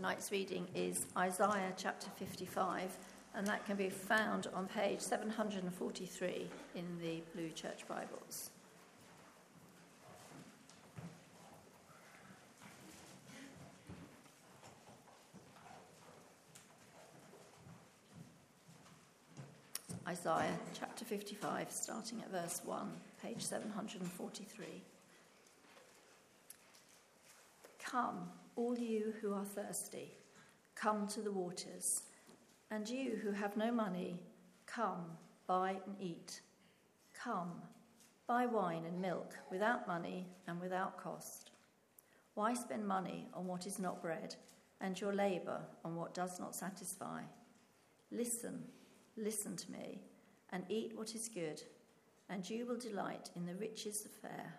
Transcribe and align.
Tonight's 0.00 0.32
reading 0.32 0.66
is 0.74 1.04
Isaiah 1.14 1.74
chapter 1.76 2.08
55, 2.16 2.96
and 3.34 3.46
that 3.46 3.66
can 3.66 3.76
be 3.76 3.90
found 3.90 4.46
on 4.54 4.66
page 4.66 4.98
743 4.98 6.46
in 6.74 6.84
the 7.02 7.20
Blue 7.34 7.50
Church 7.50 7.86
Bibles. 7.86 8.48
Isaiah 20.08 20.58
chapter 20.72 21.04
55, 21.04 21.70
starting 21.70 22.22
at 22.22 22.30
verse 22.30 22.62
1, 22.64 22.90
page 23.22 23.42
743. 23.42 24.66
Come, 27.90 28.28
all 28.54 28.78
you 28.78 29.14
who 29.20 29.34
are 29.34 29.44
thirsty, 29.44 30.14
come 30.76 31.08
to 31.08 31.20
the 31.20 31.32
waters. 31.32 32.02
And 32.70 32.88
you 32.88 33.18
who 33.20 33.32
have 33.32 33.56
no 33.56 33.72
money, 33.72 34.20
come, 34.64 35.06
buy 35.48 35.70
and 35.84 35.96
eat. 35.98 36.40
Come, 37.12 37.50
buy 38.28 38.46
wine 38.46 38.84
and 38.84 39.00
milk 39.00 39.34
without 39.50 39.88
money 39.88 40.28
and 40.46 40.60
without 40.60 40.98
cost. 40.98 41.50
Why 42.34 42.54
spend 42.54 42.86
money 42.86 43.26
on 43.34 43.48
what 43.48 43.66
is 43.66 43.80
not 43.80 44.00
bread, 44.00 44.36
and 44.80 45.00
your 45.00 45.12
labour 45.12 45.60
on 45.84 45.96
what 45.96 46.14
does 46.14 46.38
not 46.38 46.54
satisfy? 46.54 47.22
Listen, 48.12 48.62
listen 49.16 49.56
to 49.56 49.72
me, 49.72 50.00
and 50.50 50.62
eat 50.68 50.96
what 50.96 51.16
is 51.16 51.28
good, 51.28 51.60
and 52.28 52.48
you 52.48 52.66
will 52.66 52.78
delight 52.78 53.30
in 53.34 53.46
the 53.46 53.56
riches 53.56 54.04
of 54.04 54.12
fare. 54.12 54.54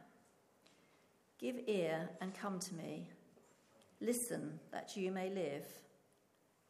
Give 1.40 1.62
ear 1.68 2.10
and 2.20 2.34
come 2.36 2.60
to 2.60 2.76
me. 2.76 3.08
Listen, 4.04 4.60
that 4.72 4.98
you 4.98 5.12
may 5.12 5.30
live. 5.30 5.66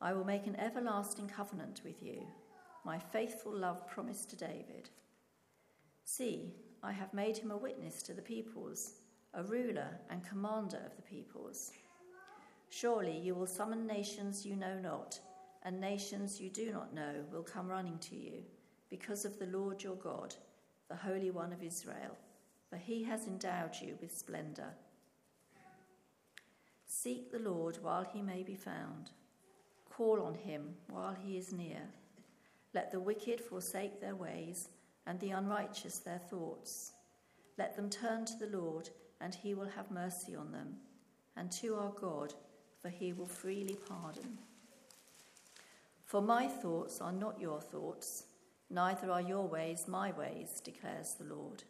I 0.02 0.12
will 0.12 0.26
make 0.26 0.48
an 0.48 0.60
everlasting 0.60 1.30
covenant 1.30 1.80
with 1.86 2.04
you, 2.04 2.28
my 2.84 3.00
faithful 3.00 3.56
love 3.56 3.88
promised 3.88 4.30
to 4.32 4.36
David. 4.36 4.90
See, 6.04 6.54
I 6.84 6.92
have 6.92 7.14
made 7.14 7.38
him 7.38 7.52
a 7.52 7.58
witness 7.58 8.04
to 8.04 8.14
the 8.14 8.22
peoples, 8.22 8.96
a 9.34 9.44
ruler 9.44 9.88
and 10.10 10.28
commander 10.28 10.82
of 10.86 10.98
the 10.98 11.02
peoples. 11.04 11.72
Surely 12.70 13.18
you 13.18 13.34
will 13.34 13.48
summon 13.48 13.88
nations 13.88 14.46
you 14.46 14.58
know 14.58 14.78
not, 14.78 15.18
and 15.64 15.80
nations 15.80 16.42
you 16.42 16.50
do 16.50 16.74
not 16.74 16.94
know 16.94 17.24
will 17.32 17.44
come 17.44 17.70
running 17.70 17.98
to 18.00 18.16
you, 18.18 18.44
because 18.90 19.24
of 19.24 19.40
the 19.40 19.46
Lord 19.46 19.82
your 19.82 19.96
God, 19.96 20.36
the 20.90 20.98
Holy 20.98 21.32
One 21.32 21.54
of 21.54 21.64
Israel, 21.64 22.18
for 22.70 22.76
he 22.76 23.04
has 23.06 23.28
endowed 23.28 23.76
you 23.82 23.96
with 24.02 24.18
splendour. 24.18 24.74
Seek 26.94 27.32
the 27.32 27.40
Lord 27.40 27.78
while 27.82 28.04
he 28.04 28.22
may 28.22 28.44
be 28.44 28.54
found. 28.54 29.12
Call 29.90 30.22
on 30.22 30.36
him 30.36 30.76
while 30.90 31.16
he 31.16 31.38
is 31.38 31.54
near. 31.54 31.84
Let 32.74 32.92
the 32.92 33.00
wicked 33.00 33.40
forsake 33.40 34.02
their 34.02 34.18
ways, 34.18 34.68
and 35.08 35.18
the 35.20 35.32
unrighteous 35.32 36.00
their 36.00 36.20
thoughts. 36.20 36.92
Let 37.58 37.78
them 37.78 37.90
turn 37.90 38.26
to 38.26 38.38
the 38.38 38.58
Lord, 38.58 38.90
and 39.22 39.34
he 39.34 39.54
will 39.54 39.70
have 39.70 39.90
mercy 39.90 40.36
on 40.36 40.52
them, 40.52 40.76
and 41.38 41.50
to 41.54 41.76
our 41.76 41.92
God, 41.92 42.34
for 42.82 42.90
he 42.90 43.14
will 43.14 43.26
freely 43.26 43.78
pardon. 43.88 44.38
For 46.04 46.22
my 46.22 46.46
thoughts 46.46 47.00
are 47.00 47.14
not 47.14 47.40
your 47.40 47.62
thoughts, 47.62 48.26
neither 48.70 49.10
are 49.10 49.22
your 49.22 49.48
ways 49.48 49.88
my 49.88 50.12
ways, 50.12 50.62
declares 50.62 51.14
the 51.14 51.34
Lord. 51.34 51.64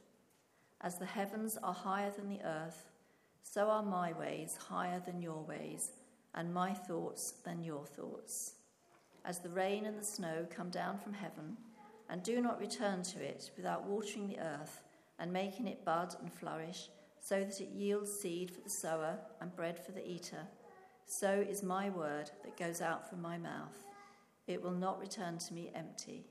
As 0.82 0.98
the 0.98 1.06
heavens 1.06 1.60
are 1.62 1.76
higher 1.76 2.10
than 2.10 2.28
the 2.28 2.42
earth, 2.44 2.91
so 3.44 3.70
are 3.70 3.84
my 3.84 4.14
ways 4.14 4.58
higher 4.70 5.02
than 5.06 5.22
your 5.22 5.44
ways, 5.44 5.92
and 6.34 6.54
my 6.54 6.74
thoughts 6.74 7.34
than 7.44 7.64
your 7.64 7.86
thoughts. 7.86 8.54
As 9.26 9.40
the 9.40 9.50
rain 9.50 9.86
and 9.86 9.98
the 9.98 10.06
snow 10.06 10.48
come 10.50 10.70
down 10.70 10.98
from 10.98 11.14
heaven, 11.14 11.58
and 12.10 12.24
do 12.24 12.42
not 12.42 12.60
return 12.60 13.04
to 13.04 13.24
it 13.24 13.52
without 13.56 13.86
watering 13.86 14.28
the 14.28 14.40
earth 14.40 14.84
and 15.20 15.32
making 15.32 15.68
it 15.68 15.86
bud 15.86 16.16
and 16.22 16.34
flourish, 16.34 16.90
so 17.20 17.40
that 17.40 17.62
it 17.62 17.70
yields 17.70 18.12
seed 18.12 18.50
for 18.50 18.62
the 18.62 18.70
sower 18.70 19.18
and 19.40 19.56
bread 19.56 19.78
for 19.78 19.92
the 19.92 20.10
eater, 20.10 20.48
so 21.06 21.46
is 21.48 21.62
my 21.62 21.90
word 21.90 22.32
that 22.44 22.58
goes 22.58 22.82
out 22.82 23.10
from 23.10 23.22
my 23.22 23.38
mouth. 23.38 23.86
It 24.48 24.62
will 24.62 24.72
not 24.72 25.00
return 25.00 25.38
to 25.38 25.54
me 25.54 25.72
empty, 25.76 26.26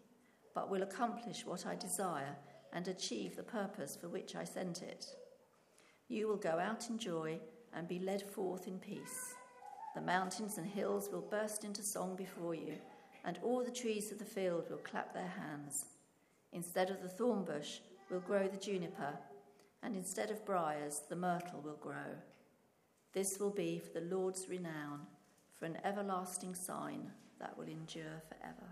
but 0.54 0.70
will 0.70 0.82
accomplish 0.82 1.46
what 1.46 1.66
I 1.66 1.76
desire 1.76 2.36
and 2.72 2.88
achieve 2.88 3.36
the 3.36 3.42
purpose 3.42 3.96
for 3.96 4.08
which 4.08 4.34
I 4.34 4.44
sent 4.44 4.82
it. 4.82 5.06
You 6.10 6.26
will 6.26 6.36
go 6.36 6.58
out 6.58 6.90
in 6.90 6.98
joy 6.98 7.38
and 7.72 7.86
be 7.86 8.00
led 8.00 8.28
forth 8.28 8.66
in 8.66 8.80
peace. 8.80 9.34
The 9.94 10.00
mountains 10.00 10.58
and 10.58 10.66
hills 10.66 11.08
will 11.08 11.20
burst 11.20 11.62
into 11.62 11.82
song 11.82 12.16
before 12.16 12.52
you, 12.52 12.74
and 13.24 13.38
all 13.44 13.62
the 13.62 13.70
trees 13.70 14.10
of 14.10 14.18
the 14.18 14.24
field 14.24 14.68
will 14.68 14.78
clap 14.78 15.14
their 15.14 15.32
hands. 15.38 15.86
Instead 16.52 16.90
of 16.90 17.00
the 17.00 17.08
thorn 17.08 17.44
bush 17.44 17.78
will 18.10 18.18
grow 18.18 18.48
the 18.48 18.56
juniper, 18.56 19.16
and 19.84 19.94
instead 19.94 20.32
of 20.32 20.44
briars, 20.44 21.02
the 21.08 21.14
myrtle 21.14 21.60
will 21.60 21.78
grow. 21.80 22.18
This 23.12 23.38
will 23.38 23.50
be 23.50 23.78
for 23.78 24.00
the 24.00 24.06
Lord's 24.06 24.48
renown, 24.48 25.06
for 25.60 25.66
an 25.66 25.78
everlasting 25.84 26.56
sign 26.56 27.08
that 27.38 27.56
will 27.56 27.68
endure 27.68 28.20
forever. 28.28 28.68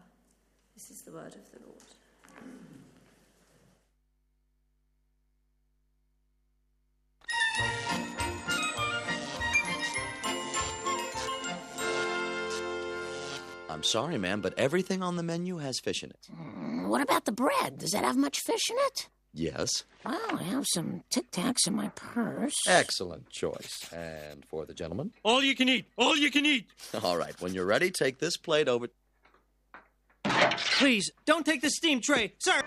This 0.75 0.91
is 0.91 1.03
the 1.03 1.12
word 1.12 1.37
of 1.37 1.53
the 1.53 1.60
Lord. 1.65 2.78
I'm 13.78 13.84
sorry, 13.84 14.19
ma'am, 14.19 14.41
but 14.41 14.59
everything 14.59 15.05
on 15.05 15.15
the 15.15 15.22
menu 15.22 15.59
has 15.59 15.78
fish 15.78 16.03
in 16.03 16.11
it. 16.11 16.27
Mm, 16.34 16.89
what 16.89 17.00
about 17.00 17.27
the 17.27 17.31
bread? 17.31 17.78
Does 17.78 17.93
that 17.93 18.03
have 18.03 18.16
much 18.16 18.41
fish 18.41 18.71
in 18.71 18.77
it? 18.77 19.09
Yes. 19.33 19.84
Well, 20.05 20.21
I 20.33 20.43
have 20.43 20.66
some 20.75 21.05
Tic 21.11 21.31
Tacs 21.31 21.69
in 21.69 21.77
my 21.77 21.87
purse. 21.91 22.56
Excellent 22.66 23.31
choice. 23.31 23.89
And 23.93 24.44
for 24.47 24.66
the 24.66 24.75
gentleman? 24.75 25.12
All 25.22 25.44
you 25.44 25.55
can 25.55 25.69
eat. 25.69 25.87
All 25.97 26.16
you 26.16 26.28
can 26.33 26.44
eat. 26.44 26.66
All 27.05 27.16
right. 27.16 27.41
When 27.41 27.55
you're 27.55 27.66
ready, 27.66 27.93
take 27.93 28.19
this 28.19 28.37
plate 28.37 28.66
over. 28.66 28.89
Please, 30.25 31.12
don't 31.25 31.47
take 31.47 31.62
the 31.62 31.71
steam 31.71 32.00
tray. 32.00 32.33
Sir! 32.41 32.60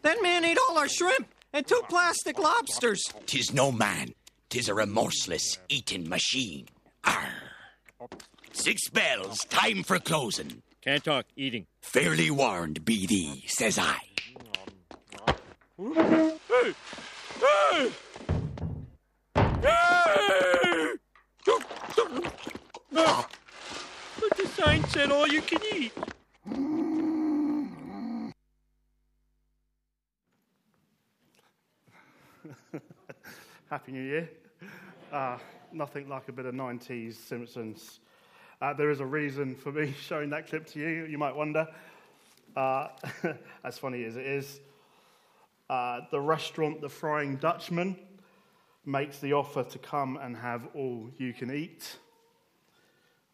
That 0.00 0.22
man 0.22 0.46
ate 0.46 0.58
all 0.70 0.78
our 0.78 0.88
shrimp 0.88 1.28
and 1.52 1.66
two 1.66 1.82
plastic 1.88 2.38
lobsters. 2.38 3.02
Tis 3.26 3.52
no 3.52 3.72
man, 3.72 4.14
tis 4.48 4.68
a 4.68 4.74
remorseless 4.74 5.58
eating 5.68 6.08
machine. 6.08 6.66
Arr. 7.04 7.32
Six 8.52 8.88
bells, 8.90 9.44
time 9.44 9.82
for 9.82 9.98
closing. 9.98 10.62
Can't 10.82 11.04
talk, 11.04 11.26
eating. 11.36 11.66
Fairly 11.82 12.30
warned 12.30 12.84
be 12.84 13.06
thee, 13.06 13.44
says 13.46 13.78
I. 13.78 13.98
Hey! 15.76 16.38
Hey! 16.48 17.90
Hey! 19.62 20.94
But 24.20 24.36
the 24.36 24.46
sign 24.56 24.84
said 24.88 25.10
all 25.10 25.26
you 25.28 25.42
can 25.42 25.60
eat. 25.74 25.92
Happy 33.70 33.92
New 33.92 34.02
Year. 34.02 34.30
Uh, 35.12 35.36
nothing 35.74 36.08
like 36.08 36.26
a 36.28 36.32
bit 36.32 36.46
of 36.46 36.54
90s 36.54 37.16
Simpsons. 37.16 38.00
Uh, 38.62 38.72
there 38.72 38.88
is 38.90 39.00
a 39.00 39.04
reason 39.04 39.54
for 39.54 39.70
me 39.70 39.94
showing 40.00 40.30
that 40.30 40.48
clip 40.48 40.66
to 40.68 40.78
you, 40.78 41.04
you 41.04 41.18
might 41.18 41.36
wonder. 41.36 41.68
Uh, 42.56 42.88
as 43.64 43.76
funny 43.76 44.04
as 44.04 44.16
it 44.16 44.24
is, 44.24 44.60
uh, 45.68 46.00
the 46.10 46.18
restaurant, 46.18 46.80
the 46.80 46.88
Frying 46.88 47.36
Dutchman, 47.36 47.98
makes 48.86 49.18
the 49.18 49.34
offer 49.34 49.62
to 49.64 49.78
come 49.78 50.16
and 50.16 50.34
have 50.34 50.66
all 50.74 51.10
you 51.18 51.34
can 51.34 51.54
eat, 51.54 51.98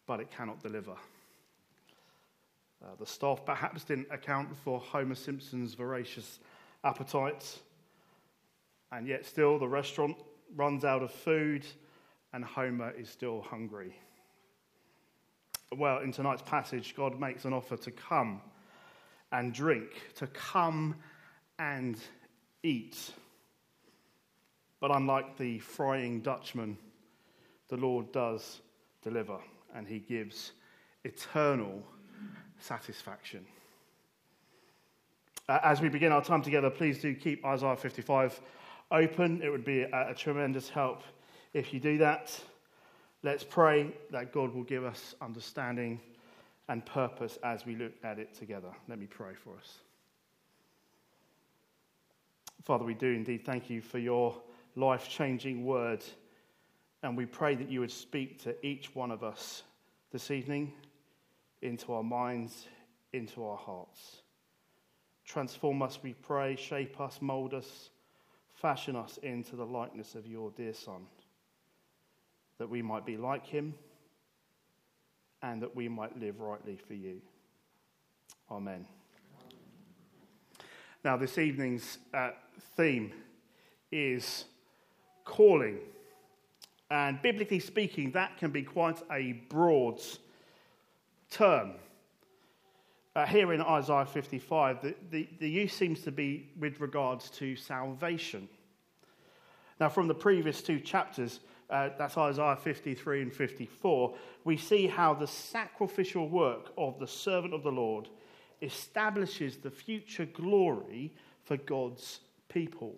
but 0.05 0.19
it 0.19 0.29
cannot 0.31 0.61
deliver. 0.61 0.97
Uh, 2.83 2.87
the 2.99 3.05
staff 3.05 3.45
perhaps 3.45 3.85
didn't 3.85 4.07
account 4.11 4.49
for 4.57 4.81
Homer 4.81 5.15
Simpson's 5.15 5.75
voracious 5.75 6.39
appetite, 6.83 7.59
and 8.91 9.07
yet 9.07 9.25
still 9.25 9.59
the 9.59 9.67
restaurant 9.67 10.17
runs 10.55 10.85
out 10.85 11.03
of 11.03 11.11
food 11.11 11.65
and 12.33 12.43
Homer 12.43 12.91
is 12.91 13.09
still 13.09 13.41
hungry. 13.41 13.95
Well, 15.75 15.99
in 15.99 16.11
tonight's 16.11 16.41
passage, 16.41 16.95
God 16.95 17.19
makes 17.19 17.45
an 17.45 17.53
offer 17.53 17.77
to 17.77 17.91
come 17.91 18.41
and 19.31 19.53
drink, 19.53 19.89
to 20.15 20.27
come 20.27 20.95
and 21.59 21.97
eat. 22.63 23.11
But 24.79 24.91
unlike 24.91 25.37
the 25.37 25.59
frying 25.59 26.21
Dutchman, 26.21 26.77
the 27.69 27.77
Lord 27.77 28.11
does 28.11 28.61
deliver 29.01 29.39
and 29.73 29.87
he 29.87 29.99
gives 29.99 30.53
eternal 31.03 31.81
satisfaction. 32.59 33.45
Uh, 35.47 35.59
as 35.63 35.81
we 35.81 35.89
begin 35.89 36.11
our 36.11 36.23
time 36.23 36.41
together, 36.41 36.69
please 36.69 36.99
do 36.99 37.13
keep 37.13 37.45
Isaiah 37.45 37.75
55 37.75 38.41
open. 38.91 39.41
It 39.41 39.49
would 39.49 39.65
be 39.65 39.81
a, 39.81 40.11
a 40.11 40.13
tremendous 40.13 40.69
help 40.69 41.03
if 41.53 41.73
you 41.73 41.79
do 41.79 41.97
that. 41.99 42.37
Let's 43.23 43.43
pray 43.43 43.91
that 44.11 44.31
God 44.31 44.53
will 44.53 44.63
give 44.63 44.83
us 44.83 45.15
understanding 45.21 45.99
and 46.67 46.85
purpose 46.85 47.37
as 47.43 47.65
we 47.65 47.75
look 47.75 47.93
at 48.03 48.19
it 48.19 48.33
together. 48.33 48.69
Let 48.87 48.99
me 48.99 49.07
pray 49.07 49.33
for 49.33 49.55
us. 49.57 49.79
Father, 52.63 52.83
we 52.83 52.95
do 52.95 53.07
indeed 53.07 53.45
thank 53.45 53.69
you 53.69 53.81
for 53.81 53.99
your 53.99 54.35
life 54.75 55.07
changing 55.07 55.65
word. 55.65 56.03
And 57.03 57.15
we 57.15 57.25
pray 57.25 57.55
that 57.55 57.69
you 57.69 57.79
would 57.81 57.91
speak 57.91 58.41
to 58.43 58.55
each 58.65 58.95
one 58.95 59.11
of 59.11 59.23
us 59.23 59.63
this 60.11 60.31
evening 60.31 60.73
into 61.61 61.93
our 61.93 62.03
minds, 62.03 62.67
into 63.13 63.45
our 63.45 63.57
hearts. 63.57 64.21
Transform 65.25 65.81
us, 65.81 65.99
we 66.01 66.13
pray, 66.13 66.55
shape 66.55 66.99
us, 66.99 67.19
mold 67.21 67.53
us, 67.53 67.89
fashion 68.55 68.95
us 68.95 69.19
into 69.21 69.55
the 69.55 69.65
likeness 69.65 70.15
of 70.15 70.25
your 70.25 70.51
dear 70.51 70.73
Son, 70.73 71.05
that 72.57 72.69
we 72.69 72.81
might 72.81 73.05
be 73.05 73.17
like 73.17 73.45
him 73.45 73.75
and 75.41 75.61
that 75.61 75.75
we 75.75 75.87
might 75.87 76.17
live 76.19 76.39
rightly 76.39 76.77
for 76.87 76.93
you. 76.93 77.21
Amen. 78.49 78.85
Now, 81.03 81.17
this 81.17 81.37
evening's 81.37 81.99
uh, 82.13 82.31
theme 82.75 83.11
is 83.91 84.45
calling. 85.23 85.79
And 86.89 87.21
biblically 87.21 87.59
speaking, 87.59 88.11
that 88.11 88.37
can 88.37 88.51
be 88.51 88.63
quite 88.63 89.01
a 89.11 89.33
broad 89.49 90.01
term. 91.29 91.73
Uh, 93.15 93.25
here 93.25 93.53
in 93.53 93.61
Isaiah 93.61 94.05
55, 94.05 94.81
the, 94.81 94.95
the, 95.09 95.29
the 95.39 95.49
use 95.49 95.71
seems 95.71 96.01
to 96.01 96.11
be 96.11 96.51
with 96.59 96.81
regards 96.81 97.29
to 97.31 97.55
salvation. 97.55 98.49
Now, 99.79 99.87
from 99.87 100.09
the 100.09 100.13
previous 100.13 100.61
two 100.61 100.81
chapters, 100.81 101.39
uh, 101.69 101.89
that's 101.97 102.17
Isaiah 102.17 102.57
53 102.57 103.21
and 103.21 103.33
54, 103.33 104.15
we 104.43 104.57
see 104.57 104.87
how 104.87 105.13
the 105.13 105.27
sacrificial 105.27 106.27
work 106.27 106.73
of 106.77 106.99
the 106.99 107.07
servant 107.07 107.53
of 107.53 107.63
the 107.63 107.71
Lord 107.71 108.09
establishes 108.61 109.57
the 109.57 109.71
future 109.71 110.25
glory 110.25 111.13
for 111.45 111.55
God's 111.55 112.19
people. 112.49 112.95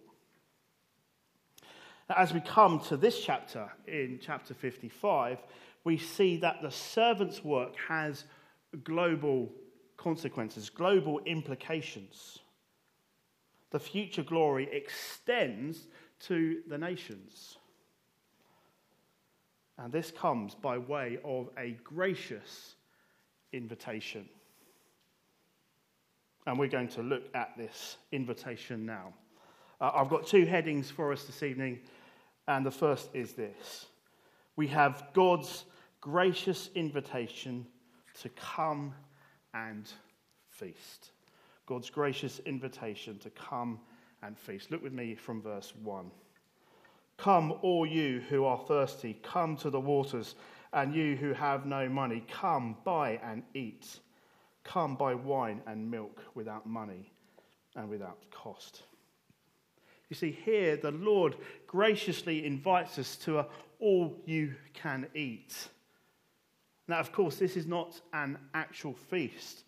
As 2.10 2.34
we 2.34 2.40
come 2.40 2.80
to 2.88 2.98
this 2.98 3.24
chapter, 3.24 3.70
in 3.86 4.20
chapter 4.20 4.56
55, 4.56 5.44
we 5.84 5.98
see 5.98 6.38
that 6.38 6.64
the 6.64 6.72
servant's 6.72 7.44
work 7.44 7.76
has 7.88 8.24
global 8.84 9.52
consequences, 9.98 10.70
global 10.70 11.20
implications. 11.26 12.40
The 13.72 13.80
future 13.80 14.24
glory 14.24 14.70
extends 14.72 15.88
to 16.22 16.62
the 16.68 16.78
nations. 16.78 17.58
And 19.78 19.92
this 19.92 20.12
comes 20.12 20.56
by 20.56 20.78
way 20.78 21.20
of 21.24 21.50
a 21.58 21.72
gracious 21.84 22.76
invitation. 23.54 24.28
And 26.46 26.58
we're 26.58 26.68
going 26.70 26.88
to 26.90 27.04
look 27.04 27.24
at 27.36 27.58
this 27.58 27.98
invitation 28.12 28.86
now. 28.86 29.14
Uh, 29.80 29.92
I've 29.94 30.10
got 30.10 30.26
two 30.26 30.46
headings 30.46 30.90
for 30.90 31.12
us 31.12 31.26
this 31.26 31.44
evening, 31.44 31.80
and 32.48 32.66
the 32.66 32.72
first 32.72 33.10
is 33.14 33.34
this 33.34 33.88
We 34.56 34.68
have 34.68 35.10
God's 35.14 35.66
gracious 36.02 36.70
invitation 36.74 37.68
to 38.22 38.30
come 38.30 38.94
and 39.54 39.92
feast. 40.50 41.12
God's 41.66 41.90
gracious 41.90 42.40
invitation 42.46 43.18
to 43.20 43.30
come 43.30 43.80
and 44.24 44.38
feast. 44.38 44.72
Look 44.72 44.82
with 44.82 44.94
me 44.94 45.16
from 45.16 45.42
verse 45.42 45.74
1. 45.84 46.10
Come, 47.18 47.54
all 47.62 47.86
you 47.86 48.22
who 48.30 48.46
are 48.46 48.60
thirsty, 48.68 49.18
come 49.24 49.58
to 49.58 49.70
the 49.70 49.80
waters, 49.80 50.36
and 50.74 50.94
you 50.94 51.16
who 51.16 51.34
have 51.34 51.66
no 51.66 51.90
money, 51.90 52.24
come, 52.30 52.78
buy 52.84 53.20
and 53.24 53.44
eat. 53.54 54.00
Come, 54.64 54.96
buy 54.96 55.16
wine 55.16 55.62
and 55.66 55.90
milk 55.90 56.22
without 56.36 56.68
money 56.68 57.12
and 57.76 57.90
without 57.90 58.20
cost. 58.32 58.84
You 60.10 60.16
see, 60.16 60.32
here 60.32 60.78
the 60.78 60.92
Lord 60.92 61.36
graciously 61.68 62.46
invites 62.46 63.00
us 63.00 63.16
to 63.18 63.40
a 63.40 63.48
all 63.80 64.16
you 64.26 64.56
can 64.74 65.08
eat. 65.14 65.70
Now, 66.88 67.00
of 67.00 67.12
course, 67.12 67.36
this 67.38 67.58
is 67.58 67.66
not 67.66 68.00
an 68.14 68.38
actual 68.54 68.94
feast, 68.94 69.64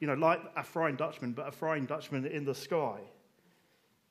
you 0.00 0.06
know, 0.06 0.14
like 0.14 0.40
a 0.56 0.64
frying 0.64 0.96
Dutchman, 0.96 1.32
but 1.32 1.46
a 1.46 1.52
frying 1.52 1.86
Dutchman 1.86 2.26
in 2.26 2.44
the 2.44 2.54
sky. 2.54 2.98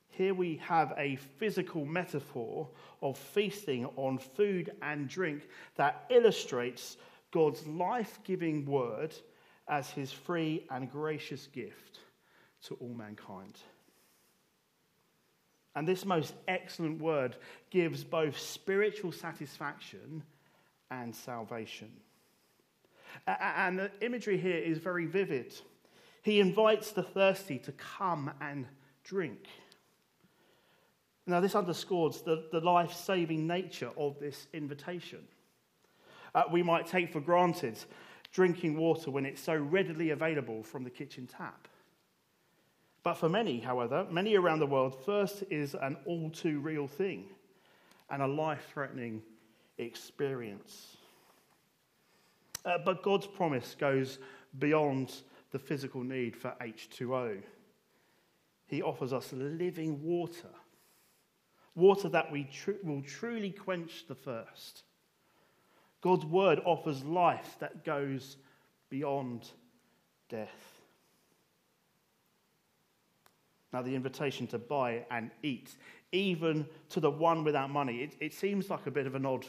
Here 0.10 0.34
we 0.34 0.58
have 0.58 0.94
a 0.96 1.16
physical 1.16 1.86
metaphor 1.86 2.70
of 3.02 3.18
feasting 3.18 3.86
on 3.96 4.20
food 4.20 4.72
and 4.82 5.10
drink 5.10 5.48
that 5.76 6.06
illustrates 6.10 6.98
God's 7.32 7.66
life 7.66 8.20
giving 8.24 8.66
word 8.66 9.14
as 9.68 9.90
his 9.90 10.12
free 10.12 10.68
and 10.70 10.90
gracious 10.92 11.48
gift 11.48 12.00
to 12.68 12.76
all 12.76 12.94
mankind. 12.94 13.58
And 15.76 15.88
this 15.88 16.06
most 16.06 16.36
excellent 16.48 17.02
word 17.02 17.36
gives 17.72 18.04
both 18.04 18.38
spiritual 18.38 19.12
satisfaction 19.12 20.24
and 20.92 21.16
salvation. 21.16 21.92
And 23.28 23.80
the 23.80 23.92
imagery 24.02 24.38
here 24.38 24.58
is 24.58 24.78
very 24.78 25.06
vivid. 25.06 25.54
He 26.22 26.40
invites 26.40 26.92
the 26.92 27.04
thirsty 27.04 27.60
to 27.60 27.72
come 27.74 28.32
and 28.42 28.66
drink. 29.04 29.48
Now, 31.26 31.40
this 31.40 31.56
underscores 31.56 32.22
the, 32.22 32.46
the 32.52 32.60
life 32.60 32.94
saving 32.94 33.48
nature 33.48 33.92
of 33.98 34.20
this 34.20 34.48
invitation. 34.54 35.20
Uh, 36.36 36.44
we 36.52 36.64
might 36.64 36.88
take 36.88 37.14
for 37.14 37.22
granted 37.22 37.78
drinking 38.34 38.76
water 38.76 39.12
when 39.12 39.26
it's 39.26 39.42
so 39.42 39.56
readily 39.56 40.10
available 40.10 40.64
from 40.64 40.84
the 40.84 40.90
kitchen 40.90 41.28
tap. 41.28 41.68
But 43.04 43.16
for 43.16 43.30
many, 43.30 43.60
however, 43.60 44.08
many 44.10 44.36
around 44.36 44.60
the 44.60 44.66
world, 44.66 45.06
thirst 45.06 45.44
is 45.50 45.76
an 45.76 45.98
all 46.06 46.30
too 46.30 46.60
real 46.60 46.88
thing 46.88 47.26
and 48.10 48.22
a 48.22 48.28
life 48.28 48.66
threatening 48.74 49.22
experience. 49.78 50.98
Uh, 52.66 52.78
but 52.84 53.04
God's 53.04 53.28
promise 53.28 53.76
goes 53.78 54.20
beyond 54.60 55.14
the 55.52 55.60
physical 55.60 56.04
need 56.04 56.36
for 56.36 56.54
H2O. 56.62 57.42
He 58.68 58.82
offers 58.82 59.14
us 59.14 59.32
living 59.34 60.02
water, 60.02 60.50
water 61.76 62.10
that 62.10 62.32
we 62.32 62.46
tr- 62.46 62.72
will 62.84 63.02
truly 63.02 63.52
quench 63.52 64.08
the 64.08 64.16
thirst. 64.16 64.84
God's 66.02 66.26
word 66.26 66.60
offers 66.66 67.04
life 67.04 67.56
that 67.60 67.86
goes 67.86 68.38
beyond 68.90 69.50
death. 70.30 70.80
Now, 73.72 73.82
the 73.82 73.96
invitation 73.96 74.46
to 74.48 74.60
buy 74.60 75.06
and 75.10 75.32
eat, 75.42 75.76
even 76.12 76.68
to 76.90 77.00
the 77.00 77.10
one 77.10 77.44
without 77.44 77.72
money, 77.72 78.04
it, 78.04 78.16
it 78.20 78.34
seems 78.34 78.70
like 78.70 78.86
a 78.86 78.92
bit 78.92 79.08
of 79.08 79.16
an 79.16 79.26
odd 79.26 79.46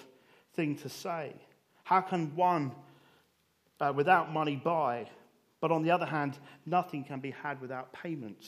thing 0.54 0.76
to 0.76 0.88
say. 0.88 1.34
How 1.82 2.00
can 2.00 2.34
one 2.34 2.72
uh, 3.80 3.92
without 3.94 4.32
money 4.32 4.56
buy, 4.56 5.08
but 5.60 5.72
on 5.72 5.82
the 5.82 5.90
other 5.90 6.06
hand, 6.06 6.38
nothing 6.66 7.04
can 7.04 7.20
be 7.20 7.30
had 7.30 7.60
without 7.60 7.92
payment? 7.92 8.46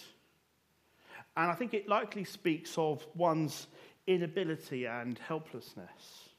And 1.36 1.50
I 1.50 1.54
think 1.54 1.74
it 1.74 1.88
likely 1.88 2.24
speaks 2.24 2.76
of 2.78 3.06
one's 3.14 3.66
inability 4.06 4.86
and 4.86 5.18
helplessness. 5.18 6.30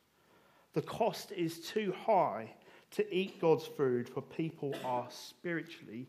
The 0.74 0.82
cost 0.82 1.32
is 1.32 1.60
too 1.60 1.94
high 2.06 2.54
to 2.92 3.16
eat 3.16 3.42
God's 3.42 3.66
food, 3.66 4.08
for 4.08 4.22
people 4.22 4.74
are 4.86 5.08
spiritually 5.10 6.08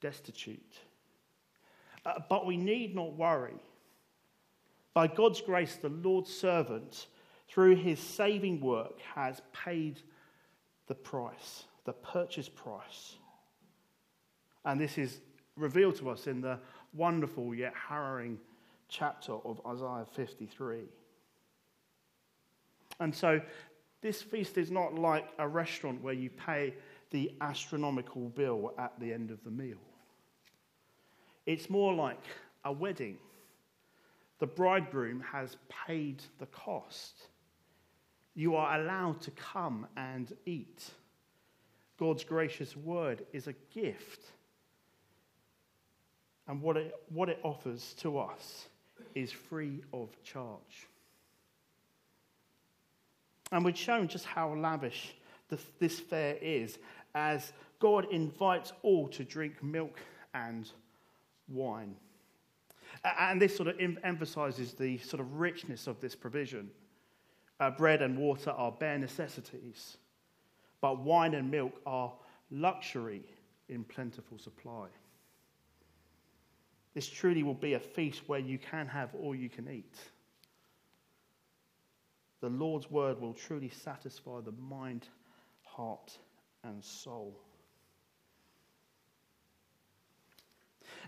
destitute. 0.00 0.78
Uh, 2.04 2.14
but 2.28 2.46
we 2.46 2.56
need 2.56 2.94
not 2.94 3.14
worry. 3.14 3.60
By 4.94 5.06
God's 5.06 5.40
grace, 5.40 5.76
the 5.76 5.88
Lord's 5.88 6.34
servant, 6.34 7.06
through 7.48 7.76
his 7.76 7.98
saving 7.98 8.60
work, 8.60 9.00
has 9.14 9.40
paid 9.52 10.00
the 10.88 10.94
price, 10.94 11.64
the 11.84 11.92
purchase 11.92 12.48
price. 12.48 13.16
And 14.64 14.80
this 14.80 14.98
is 14.98 15.20
revealed 15.56 15.96
to 15.96 16.10
us 16.10 16.26
in 16.26 16.40
the 16.40 16.58
wonderful 16.94 17.54
yet 17.54 17.72
harrowing 17.74 18.38
chapter 18.88 19.32
of 19.32 19.60
Isaiah 19.66 20.06
53. 20.14 20.80
And 22.98 23.14
so, 23.14 23.40
this 24.02 24.22
feast 24.22 24.56
is 24.56 24.70
not 24.70 24.94
like 24.94 25.28
a 25.38 25.46
restaurant 25.46 26.02
where 26.02 26.14
you 26.14 26.30
pay 26.30 26.74
the 27.10 27.32
astronomical 27.40 28.28
bill 28.30 28.72
at 28.78 28.98
the 28.98 29.12
end 29.12 29.30
of 29.30 29.42
the 29.44 29.50
meal. 29.50 29.78
It's 31.46 31.68
more 31.68 31.92
like 31.94 32.22
a 32.64 32.72
wedding. 32.72 33.18
The 34.38 34.46
bridegroom 34.46 35.20
has 35.20 35.56
paid 35.86 36.22
the 36.38 36.46
cost. 36.46 37.28
You 38.34 38.56
are 38.56 38.80
allowed 38.80 39.20
to 39.22 39.30
come 39.32 39.86
and 39.96 40.32
eat. 40.46 40.90
God's 42.00 42.24
gracious 42.24 42.74
word 42.78 43.26
is 43.30 43.46
a 43.46 43.52
gift. 43.74 44.22
And 46.48 46.62
what 46.62 46.78
it, 46.78 46.94
what 47.10 47.28
it 47.28 47.38
offers 47.42 47.94
to 47.98 48.18
us 48.18 48.68
is 49.14 49.30
free 49.30 49.82
of 49.92 50.08
charge. 50.24 50.88
And 53.52 53.62
we've 53.62 53.76
shown 53.76 54.08
just 54.08 54.24
how 54.24 54.54
lavish 54.54 55.14
the, 55.50 55.58
this 55.78 56.00
fare 56.00 56.38
is 56.40 56.78
as 57.14 57.52
God 57.80 58.06
invites 58.10 58.72
all 58.82 59.06
to 59.08 59.22
drink 59.22 59.62
milk 59.62 60.00
and 60.32 60.70
wine. 61.48 61.94
And 63.18 63.42
this 63.42 63.54
sort 63.54 63.68
of 63.68 63.76
emphasizes 64.02 64.72
the 64.72 64.96
sort 64.98 65.20
of 65.20 65.38
richness 65.38 65.86
of 65.86 66.00
this 66.00 66.14
provision. 66.14 66.70
Uh, 67.58 67.70
bread 67.70 68.00
and 68.00 68.16
water 68.16 68.52
are 68.52 68.72
bare 68.72 68.98
necessities, 68.98 69.98
but 70.80 71.00
wine 71.00 71.34
and 71.34 71.50
milk 71.50 71.72
are 71.86 72.12
luxury 72.50 73.22
in 73.68 73.84
plentiful 73.84 74.38
supply. 74.38 74.86
This 76.94 77.08
truly 77.08 77.42
will 77.42 77.54
be 77.54 77.74
a 77.74 77.80
feast 77.80 78.22
where 78.26 78.40
you 78.40 78.58
can 78.58 78.86
have 78.88 79.14
all 79.14 79.34
you 79.34 79.48
can 79.48 79.68
eat. 79.70 79.96
The 82.40 82.48
Lord's 82.48 82.90
word 82.90 83.20
will 83.20 83.34
truly 83.34 83.68
satisfy 83.68 84.40
the 84.40 84.52
mind, 84.52 85.06
heart, 85.62 86.18
and 86.64 86.82
soul. 86.82 87.38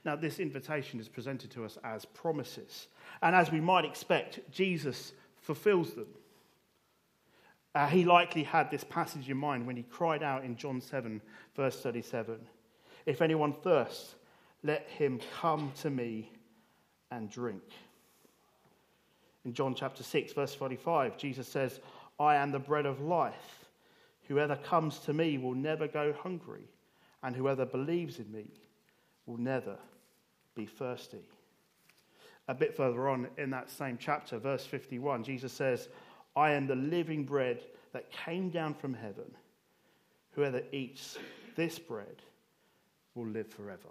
Now, 0.04 0.16
this 0.16 0.38
invitation 0.38 1.00
is 1.00 1.08
presented 1.08 1.50
to 1.52 1.64
us 1.64 1.78
as 1.84 2.04
promises. 2.04 2.88
And 3.22 3.34
as 3.34 3.50
we 3.50 3.60
might 3.60 3.84
expect, 3.84 4.40
Jesus 4.50 5.12
fulfills 5.40 5.94
them. 5.94 6.08
Uh, 7.74 7.86
he 7.86 8.04
likely 8.04 8.42
had 8.42 8.70
this 8.70 8.84
passage 8.84 9.30
in 9.30 9.36
mind 9.36 9.66
when 9.66 9.76
he 9.76 9.82
cried 9.82 10.22
out 10.22 10.44
in 10.44 10.56
John 10.56 10.80
7, 10.80 11.20
verse 11.56 11.80
37 11.80 12.38
If 13.06 13.22
anyone 13.22 13.54
thirsts, 13.62 14.14
let 14.62 14.88
him 14.88 15.20
come 15.40 15.72
to 15.80 15.90
me 15.90 16.30
and 17.10 17.30
drink. 17.30 17.62
In 19.44 19.54
John 19.54 19.74
chapter 19.74 20.02
6, 20.02 20.32
verse 20.34 20.54
45, 20.54 21.16
Jesus 21.16 21.48
says, 21.48 21.80
I 22.20 22.36
am 22.36 22.52
the 22.52 22.58
bread 22.58 22.86
of 22.86 23.00
life. 23.00 23.66
Whoever 24.28 24.56
comes 24.56 24.98
to 25.00 25.12
me 25.12 25.38
will 25.38 25.54
never 25.54 25.88
go 25.88 26.12
hungry, 26.12 26.68
and 27.22 27.34
whoever 27.34 27.66
believes 27.66 28.18
in 28.18 28.30
me 28.30 28.46
will 29.26 29.38
never 29.38 29.76
be 30.54 30.66
thirsty. 30.66 31.26
A 32.48 32.54
bit 32.54 32.76
further 32.76 33.08
on 33.08 33.28
in 33.36 33.50
that 33.50 33.70
same 33.70 33.98
chapter, 33.98 34.38
verse 34.38 34.64
51, 34.64 35.24
Jesus 35.24 35.52
says, 35.52 35.88
I 36.34 36.52
am 36.52 36.66
the 36.66 36.74
living 36.74 37.24
bread 37.24 37.62
that 37.92 38.10
came 38.10 38.50
down 38.50 38.74
from 38.74 38.94
heaven. 38.94 39.36
Whoever 40.32 40.62
eats 40.72 41.18
this 41.56 41.78
bread 41.78 42.22
will 43.14 43.26
live 43.26 43.48
forever. 43.48 43.88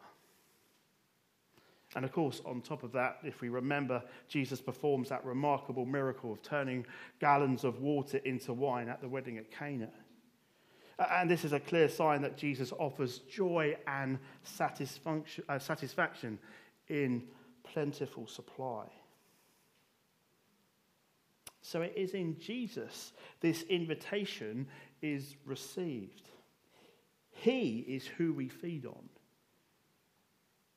And 1.96 2.06
of 2.06 2.12
course, 2.12 2.42
on 2.46 2.62
top 2.62 2.84
of 2.84 2.94
that, 2.94 3.20
if 3.24 3.42
we 3.42 3.50
remember, 3.50 4.02
Jesus 4.28 4.62
performs 4.62 5.10
that 5.10 5.26
remarkable 5.26 5.86
miracle 5.86 6.32
of 6.32 6.42
turning 6.42 6.86
gallons 7.20 7.64
of 7.64 7.82
water 7.82 8.18
into 8.20 8.54
wine 8.54 8.88
at 8.88 9.02
the 9.02 9.10
wedding 9.10 9.38
at 9.38 9.52
Cana. 9.52 9.90
And 11.12 11.30
this 11.30 11.44
is 11.44 11.52
a 11.52 11.60
clear 11.60 11.90
sign 11.90 12.22
that 12.22 12.38
Jesus 12.38 12.72
offers 12.72 13.20
joy 13.20 13.76
and 13.88 14.20
uh, 14.60 15.60
satisfaction 15.60 16.40
in 16.88 17.24
plentiful 17.64 18.28
supply. 18.28 18.86
So 21.62 21.82
it 21.82 21.94
is 21.96 22.14
in 22.14 22.40
Jesus 22.40 23.14
this 23.40 23.64
invitation 23.64 24.68
is 25.02 25.36
received. 25.46 26.30
He 27.32 27.86
is 27.88 28.06
who 28.06 28.34
we 28.34 28.50
feed 28.50 28.86
on. 28.86 29.10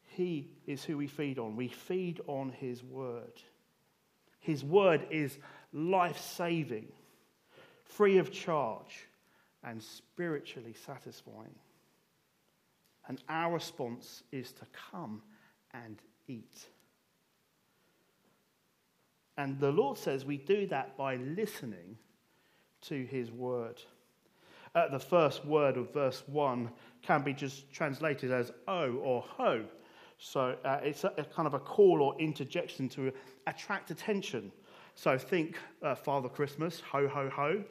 He 0.06 0.50
is 0.66 0.84
who 0.84 0.96
we 0.96 1.08
feed 1.08 1.38
on. 1.38 1.56
We 1.56 1.68
feed 1.68 2.20
on 2.26 2.50
His 2.50 2.84
Word. 2.84 3.32
His 4.38 4.62
Word 4.62 5.06
is 5.10 5.38
life 5.72 6.18
saving, 6.18 6.92
free 7.84 8.18
of 8.18 8.30
charge, 8.30 9.08
and 9.64 9.82
spiritually 9.82 10.74
satisfying. 10.86 11.54
And 13.08 13.20
our 13.28 13.54
response 13.54 14.22
is 14.30 14.52
to 14.52 14.66
come 14.90 15.22
and 15.72 16.00
eat. 16.28 16.68
And 19.36 19.58
the 19.58 19.70
Lord 19.70 19.98
says 19.98 20.24
we 20.24 20.36
do 20.36 20.66
that 20.68 20.96
by 20.96 21.16
listening 21.16 21.98
to 22.82 23.04
His 23.06 23.30
Word. 23.30 23.80
Uh, 24.74 24.88
the 24.88 24.98
first 24.98 25.44
word 25.44 25.76
of 25.76 25.92
verse 25.92 26.24
1 26.26 26.68
can 27.00 27.22
be 27.22 27.32
just 27.32 27.72
translated 27.72 28.32
as 28.32 28.50
oh 28.66 28.94
or 28.96 29.22
ho. 29.22 29.64
So 30.18 30.56
uh, 30.64 30.80
it's 30.82 31.04
a, 31.04 31.12
a, 31.16 31.24
kind 31.24 31.46
of 31.46 31.54
a 31.54 31.60
call 31.60 32.02
or 32.02 32.18
interjection 32.18 32.88
to 32.90 33.12
attract 33.46 33.92
attention. 33.92 34.50
So 34.96 35.16
think 35.16 35.58
uh, 35.82 35.94
Father 35.94 36.28
Christmas, 36.28 36.80
ho, 36.80 37.06
ho, 37.06 37.30
ho. 37.30 37.62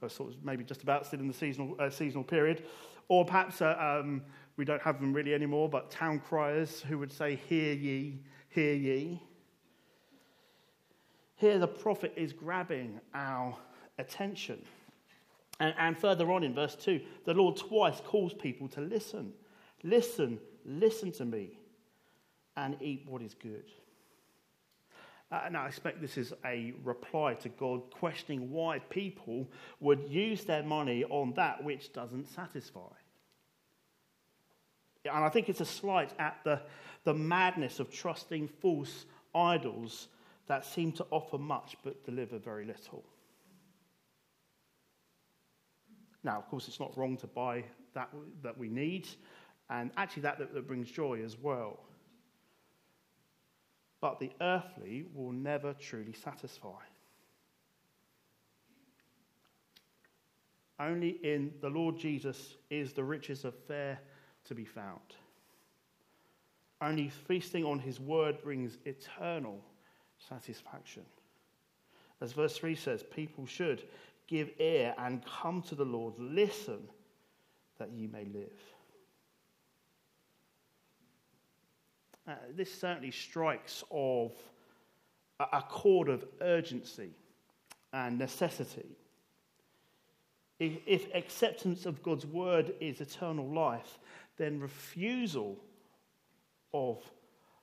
Or 0.00 0.08
sort 0.08 0.30
of 0.30 0.44
maybe 0.44 0.62
just 0.62 0.82
about 0.82 1.06
still 1.06 1.20
in 1.20 1.28
the 1.28 1.34
seasonal, 1.34 1.76
uh, 1.80 1.90
seasonal 1.90 2.24
period. 2.24 2.64
Or 3.08 3.24
perhaps 3.24 3.60
uh, 3.60 3.76
um, 3.78 4.22
we 4.56 4.64
don't 4.64 4.82
have 4.82 5.00
them 5.00 5.12
really 5.12 5.34
anymore, 5.34 5.68
but 5.68 5.90
town 5.90 6.20
criers 6.20 6.82
who 6.82 6.98
would 6.98 7.12
say, 7.12 7.36
Hear 7.48 7.74
ye, 7.74 8.20
hear 8.48 8.74
ye. 8.74 9.20
Here, 11.44 11.58
the 11.58 11.68
prophet 11.68 12.14
is 12.16 12.32
grabbing 12.32 12.98
our 13.12 13.54
attention. 13.98 14.62
And, 15.60 15.74
and 15.76 15.98
further 15.98 16.32
on 16.32 16.42
in 16.42 16.54
verse 16.54 16.74
2, 16.74 17.02
the 17.26 17.34
Lord 17.34 17.58
twice 17.58 18.00
calls 18.00 18.32
people 18.32 18.66
to 18.68 18.80
listen. 18.80 19.30
Listen, 19.82 20.38
listen 20.64 21.12
to 21.12 21.26
me 21.26 21.58
and 22.56 22.78
eat 22.80 23.04
what 23.06 23.20
is 23.20 23.34
good. 23.34 23.70
Uh, 25.30 25.50
now, 25.52 25.64
I 25.64 25.66
expect 25.66 26.00
this 26.00 26.16
is 26.16 26.32
a 26.46 26.72
reply 26.82 27.34
to 27.34 27.50
God 27.50 27.90
questioning 27.90 28.50
why 28.50 28.78
people 28.78 29.46
would 29.80 30.02
use 30.08 30.44
their 30.44 30.62
money 30.62 31.04
on 31.04 31.34
that 31.34 31.62
which 31.62 31.92
doesn't 31.92 32.26
satisfy. 32.26 32.94
And 35.04 35.22
I 35.22 35.28
think 35.28 35.50
it's 35.50 35.60
a 35.60 35.66
slight 35.66 36.14
at 36.18 36.38
the, 36.42 36.62
the 37.04 37.12
madness 37.12 37.80
of 37.80 37.92
trusting 37.92 38.48
false 38.48 39.04
idols 39.34 40.08
that 40.46 40.64
seem 40.64 40.92
to 40.92 41.06
offer 41.10 41.38
much 41.38 41.76
but 41.82 42.04
deliver 42.04 42.38
very 42.38 42.64
little. 42.64 43.04
Now, 46.22 46.38
of 46.38 46.48
course, 46.48 46.68
it's 46.68 46.80
not 46.80 46.96
wrong 46.96 47.16
to 47.18 47.26
buy 47.26 47.64
that 47.94 48.10
that 48.42 48.56
we 48.58 48.68
need, 48.68 49.08
and 49.70 49.90
actually 49.96 50.22
that, 50.22 50.38
that, 50.38 50.54
that 50.54 50.66
brings 50.66 50.90
joy 50.90 51.22
as 51.22 51.38
well 51.38 51.80
but 54.04 54.20
the 54.20 54.32
earthly 54.42 55.06
will 55.14 55.32
never 55.32 55.72
truly 55.72 56.12
satisfy. 56.12 56.76
Only 60.78 61.08
in 61.22 61.54
the 61.62 61.70
Lord 61.70 61.98
Jesus 61.98 62.56
is 62.68 62.92
the 62.92 63.02
riches 63.02 63.46
of 63.46 63.54
fare 63.66 63.98
to 64.44 64.54
be 64.54 64.66
found. 64.66 65.00
Only 66.82 67.08
feasting 67.08 67.64
on 67.64 67.78
his 67.78 67.98
word 67.98 68.42
brings 68.42 68.76
eternal 68.84 69.64
satisfaction. 70.28 71.02
As 72.20 72.32
verse 72.32 72.56
3 72.56 72.74
says, 72.74 73.02
people 73.02 73.46
should 73.46 73.82
give 74.26 74.50
ear 74.58 74.94
and 74.98 75.24
come 75.24 75.62
to 75.62 75.74
the 75.74 75.84
Lord, 75.84 76.14
listen 76.18 76.88
that 77.78 77.90
ye 77.90 78.06
may 78.06 78.24
live. 78.24 78.52
Uh, 82.26 82.32
this 82.56 82.72
certainly 82.72 83.10
strikes 83.10 83.84
of 83.90 84.32
a, 85.40 85.58
a 85.58 85.62
chord 85.62 86.08
of 86.08 86.24
urgency 86.40 87.10
and 87.92 88.18
necessity. 88.18 88.96
If, 90.58 90.78
if 90.86 91.14
acceptance 91.14 91.84
of 91.84 92.02
God's 92.02 92.24
word 92.24 92.74
is 92.80 93.00
eternal 93.00 93.46
life, 93.46 93.98
then 94.38 94.60
refusal 94.60 95.58
of 96.72 96.98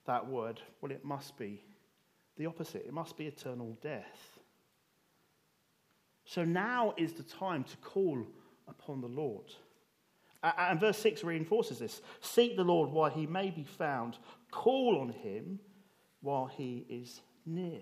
that 0.06 0.27
word, 0.27 0.62
well, 0.82 0.91
it 0.91 1.03
must 1.03 1.38
be 1.38 1.62
the 2.41 2.48
opposite. 2.48 2.83
It 2.88 2.93
must 2.93 3.17
be 3.17 3.27
eternal 3.27 3.77
death. 3.83 4.39
So 6.25 6.43
now 6.43 6.95
is 6.98 7.13
the 7.13 7.24
time 7.24 7.63
to 7.65 7.77
call 7.77 8.25
upon 8.67 9.00
the 9.01 9.07
Lord. 9.07 9.45
And 10.41 10.79
verse 10.79 10.98
6 10.98 11.24
reinforces 11.24 11.77
this 11.77 12.01
Seek 12.19 12.57
the 12.57 12.63
Lord 12.63 12.89
while 12.89 13.12
he 13.12 13.27
may 13.27 13.51
be 13.51 13.63
found, 13.63 14.17
call 14.50 15.00
on 15.00 15.10
him 15.10 15.60
while 16.21 16.48
he 16.48 16.83
is 16.89 17.21
near. 17.45 17.81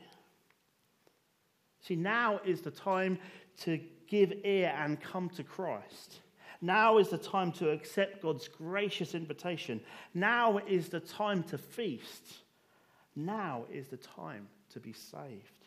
See, 1.82 1.96
now 1.96 2.42
is 2.44 2.60
the 2.60 2.72
time 2.72 3.18
to 3.62 3.80
give 4.10 4.34
ear 4.44 4.75
and 4.78 5.00
come 5.00 5.30
to 5.30 5.44
Christ. 5.44 6.20
Now 6.60 6.98
is 6.98 7.08
the 7.08 7.18
time 7.18 7.54
to 7.54 7.70
accept 7.70 8.22
God's 8.22 8.50
gracious 8.50 9.16
invitation. 9.16 9.80
Now 10.13 10.58
is 10.58 10.89
the 10.89 11.00
time 11.00 11.44
to 11.44 11.58
feast. 11.58 12.42
Now 13.26 13.66
is 13.72 13.88
the 13.88 13.98
time 13.98 14.48
to 14.74 14.80
be 14.80 14.94
saved. 14.94 15.60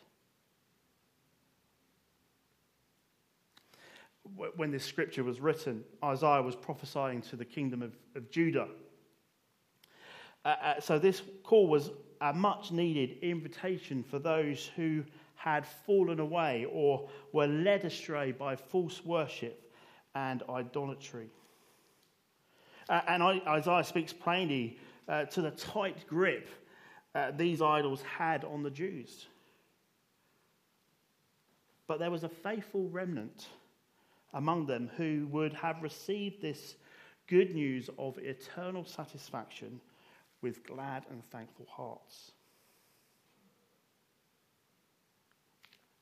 when 4.55 4.71
this 4.71 4.85
scripture 4.85 5.23
was 5.23 5.41
written, 5.41 5.83
Isaiah 6.03 6.41
was 6.41 6.55
prophesying 6.55 7.21
to 7.23 7.35
the 7.35 7.45
kingdom 7.45 7.81
of, 7.81 7.93
of 8.15 8.31
Judah. 8.31 8.67
Uh, 10.45 10.47
uh, 10.47 10.79
so, 10.79 10.97
this 10.97 11.21
call 11.43 11.67
was 11.67 11.91
a 12.21 12.33
much 12.33 12.71
needed 12.71 13.17
invitation 13.21 14.01
for 14.01 14.19
those 14.19 14.69
who 14.75 15.03
had 15.35 15.65
fallen 15.85 16.21
away 16.21 16.65
or 16.71 17.09
were 17.33 17.47
led 17.47 17.83
astray 17.83 18.31
by 18.31 18.55
false 18.55 19.03
worship 19.03 19.71
and 20.15 20.41
idolatry. 20.49 21.27
Uh, 22.87 23.01
and 23.07 23.23
Isaiah 23.23 23.83
speaks 23.83 24.13
plainly 24.13 24.79
uh, 25.07 25.25
to 25.25 25.41
the 25.41 25.51
tight 25.51 26.07
grip 26.07 26.47
uh, 27.15 27.31
these 27.31 27.61
idols 27.61 28.01
had 28.01 28.43
on 28.43 28.63
the 28.63 28.71
Jews. 28.71 29.27
But 31.87 31.99
there 31.99 32.11
was 32.11 32.23
a 32.23 32.29
faithful 32.29 32.89
remnant 32.89 33.47
among 34.33 34.65
them 34.65 34.89
who 34.97 35.27
would 35.31 35.53
have 35.53 35.81
received 35.81 36.41
this 36.41 36.75
good 37.27 37.53
news 37.53 37.89
of 37.97 38.17
eternal 38.17 38.85
satisfaction 38.85 39.79
with 40.41 40.65
glad 40.65 41.03
and 41.09 41.23
thankful 41.29 41.67
hearts. 41.69 42.31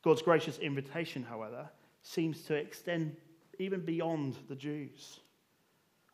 God's 0.04 0.22
gracious 0.22 0.58
invitation, 0.58 1.24
however, 1.24 1.70
seems 2.02 2.44
to 2.44 2.56
extend 2.56 3.16
even 3.60 3.82
beyond 3.82 4.36
the 4.50 4.56
Jews 4.56 5.20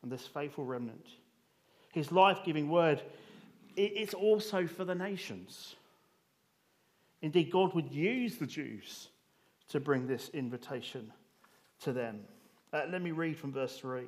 and 0.02 0.12
this 0.12 0.28
faithful 0.28 0.66
remnant. 0.66 1.08
His 1.94 2.12
life 2.12 2.40
giving 2.44 2.70
word, 2.70 3.02
it's 3.78 4.14
also 4.14 4.66
for 4.66 4.84
the 4.84 4.96
nations. 4.96 5.76
Indeed, 7.22 7.52
God 7.52 7.74
would 7.74 7.92
use 7.92 8.38
the 8.38 8.46
Jews 8.46 9.10
to 9.70 9.80
bring 9.80 10.08
this 10.08 10.30
invitation 10.34 11.12
to 11.82 11.94
them. 11.94 12.20
Uh, 12.74 12.84
let 12.90 13.02
me 13.02 13.12
read 13.12 13.38
from 13.38 13.54
verse 13.54 13.78
3. 13.78 14.04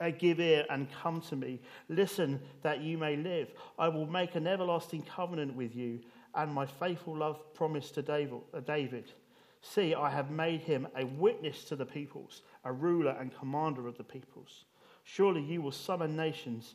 Uh, 0.00 0.10
give 0.10 0.40
ear 0.40 0.64
and 0.70 0.88
come 1.02 1.20
to 1.20 1.36
me. 1.36 1.60
Listen 1.88 2.40
that 2.62 2.80
you 2.80 2.98
may 2.98 3.16
live. 3.16 3.48
I 3.78 3.88
will 3.88 4.06
make 4.06 4.34
an 4.34 4.46
everlasting 4.46 5.02
covenant 5.02 5.54
with 5.54 5.74
you 5.74 6.00
and 6.34 6.52
my 6.52 6.66
faithful 6.66 7.16
love 7.16 7.54
promised 7.54 7.94
to 7.94 8.00
uh, 8.54 8.60
David. 8.60 9.12
See, 9.60 9.94
I 9.94 10.10
have 10.10 10.30
made 10.30 10.62
him 10.62 10.88
a 10.96 11.06
witness 11.06 11.64
to 11.64 11.76
the 11.76 11.86
peoples, 11.86 12.42
a 12.64 12.72
ruler 12.72 13.16
and 13.20 13.36
commander 13.38 13.86
of 13.86 13.96
the 13.96 14.04
peoples. 14.04 14.64
Surely 15.04 15.42
you 15.42 15.62
will 15.62 15.72
summon 15.72 16.16
nations 16.16 16.74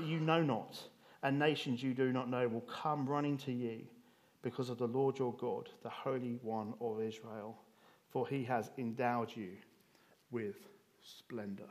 you 0.00 0.18
know 0.18 0.42
not, 0.42 0.78
and 1.24 1.38
nations 1.38 1.82
you 1.82 1.94
do 1.94 2.12
not 2.12 2.30
know 2.30 2.46
will 2.46 2.60
come 2.60 3.06
running 3.08 3.38
to 3.38 3.50
you 3.50 3.80
because 4.42 4.68
of 4.68 4.76
the 4.78 4.86
Lord 4.86 5.18
your 5.18 5.32
God, 5.32 5.70
the 5.82 5.88
Holy 5.88 6.38
One 6.42 6.74
of 6.82 7.00
Israel, 7.00 7.56
for 8.10 8.28
he 8.28 8.44
has 8.44 8.70
endowed 8.76 9.34
you 9.34 9.52
with 10.30 10.56
splendor. 11.02 11.70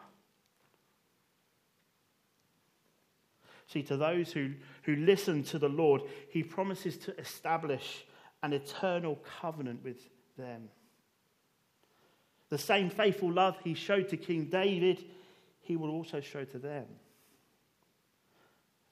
See, 3.68 3.84
to 3.84 3.96
those 3.96 4.32
who, 4.34 4.54
who 4.84 4.96
listen 4.96 5.44
to 5.46 5.60
the 5.60 5.70
Lord, 5.70 6.02
he 6.30 6.44
promises 6.44 6.98
to 6.98 7.18
establish 7.20 8.06
an 8.42 8.54
eternal 8.54 9.20
covenant 9.40 9.84
with 9.84 10.10
them. 10.38 10.70
The 12.50 12.58
same 12.58 12.90
faithful 12.90 13.32
love 13.32 13.56
he 13.64 13.76
showed 13.76 14.10
to 14.10 14.18
King 14.18 14.46
David, 14.46 15.06
he 15.62 15.76
will 15.76 15.92
also 15.92 16.22
show 16.22 16.44
to 16.44 16.58
them. 16.58 16.86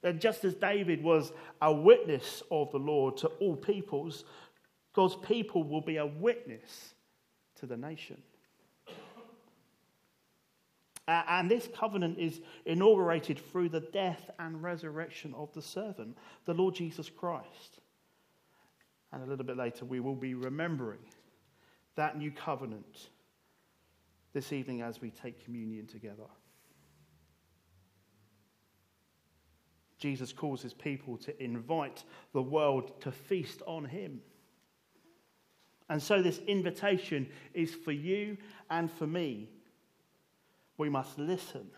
And 0.02 0.20
just 0.20 0.44
as 0.44 0.54
David 0.54 1.02
was 1.02 1.32
a 1.60 1.72
witness 1.72 2.42
of 2.50 2.72
the 2.72 2.78
Lord 2.78 3.16
to 3.18 3.28
all 3.28 3.56
peoples, 3.56 4.24
God's 4.94 5.16
people 5.16 5.64
will 5.64 5.80
be 5.80 5.96
a 5.96 6.06
witness 6.06 6.94
to 7.60 7.66
the 7.66 7.76
nation. 7.76 8.20
Uh, 11.08 11.22
and 11.28 11.50
this 11.50 11.68
covenant 11.74 12.18
is 12.18 12.40
inaugurated 12.64 13.38
through 13.50 13.68
the 13.68 13.80
death 13.80 14.30
and 14.38 14.62
resurrection 14.62 15.34
of 15.34 15.52
the 15.52 15.62
servant, 15.62 16.16
the 16.44 16.54
Lord 16.54 16.74
Jesus 16.74 17.10
Christ. 17.10 17.80
And 19.12 19.22
a 19.22 19.26
little 19.26 19.44
bit 19.44 19.56
later, 19.56 19.84
we 19.84 20.00
will 20.00 20.14
be 20.14 20.34
remembering 20.34 21.00
that 21.96 22.16
new 22.16 22.30
covenant 22.30 23.08
this 24.32 24.52
evening 24.52 24.80
as 24.80 25.00
we 25.00 25.10
take 25.10 25.44
communion 25.44 25.86
together. 25.86 26.28
Jesus 30.02 30.32
calls 30.32 30.60
his 30.62 30.74
people 30.74 31.16
to 31.18 31.42
invite 31.42 32.04
the 32.32 32.42
world 32.42 33.00
to 33.00 33.12
feast 33.12 33.62
on 33.66 33.84
him. 33.84 34.20
And 35.88 36.02
so, 36.02 36.22
this 36.22 36.38
invitation 36.46 37.28
is 37.54 37.74
for 37.74 37.92
you 37.92 38.36
and 38.70 38.90
for 38.90 39.06
me 39.06 39.48
we 40.78 40.88
must 40.88 41.18
listen 41.18 41.70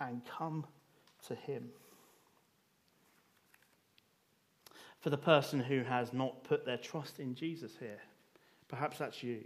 and 0.00 0.22
come 0.24 0.66
to 1.28 1.34
Him. 1.34 1.68
For 5.00 5.10
the 5.10 5.18
person 5.18 5.60
who 5.60 5.82
has 5.82 6.12
not 6.12 6.42
put 6.44 6.66
their 6.66 6.76
trust 6.76 7.20
in 7.20 7.34
Jesus 7.34 7.72
here, 7.78 8.00
perhaps 8.68 8.98
that's 8.98 9.22
you. 9.22 9.44